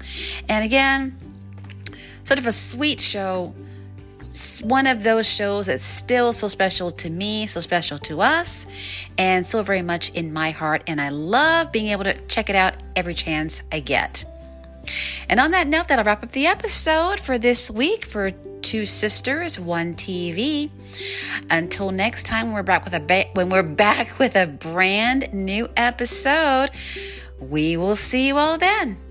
And 0.48 0.64
again, 0.64 1.18
sort 2.24 2.40
of 2.40 2.46
a 2.46 2.52
sweet 2.52 3.02
show 3.02 3.54
one 4.62 4.88
of 4.88 5.04
those 5.04 5.28
shows 5.28 5.68
that's 5.68 5.86
still 5.86 6.34
so 6.34 6.48
special 6.48 6.92
to 6.92 7.10
me, 7.10 7.48
so 7.48 7.60
special 7.62 7.98
to 8.00 8.22
us, 8.22 8.66
and 9.18 9.46
so 9.46 9.64
very 9.64 9.82
much 9.82 10.12
in 10.12 10.34
my 10.34 10.52
heart. 10.52 10.84
And 10.88 11.00
I 11.00 11.10
love 11.10 11.72
being 11.72 11.88
able 11.88 12.04
to 12.06 12.14
check 12.28 12.50
it 12.50 12.56
out 12.56 12.76
every 12.96 13.14
chance 13.14 13.64
I 13.72 13.80
get. 13.80 14.26
And 15.30 15.40
on 15.40 15.52
that 15.52 15.68
note, 15.68 15.88
that'll 15.88 16.06
wrap 16.06 16.24
up 16.24 16.32
the 16.32 16.48
episode 16.48 17.20
for 17.20 17.38
this 17.38 17.72
week 17.72 18.06
for 18.06 18.32
Two 18.62 18.86
Sisters, 18.86 19.60
One 19.60 19.96
TV. 19.96 20.70
Until 21.50 21.92
next 21.92 22.26
time, 22.26 22.52
we're 22.52 22.64
back 22.64 22.84
with 22.84 22.94
a 22.94 23.00
ba- 23.00 23.30
when 23.34 23.50
we're 23.50 23.64
back 23.64 24.20
with 24.20 24.36
a 24.36 24.48
brand 24.48 25.34
new 25.34 25.68
episode. 25.76 26.72
We 27.40 27.78
will 27.78 27.96
see 27.96 28.28
you 28.28 28.38
all 28.38 28.58
then. 28.58 29.05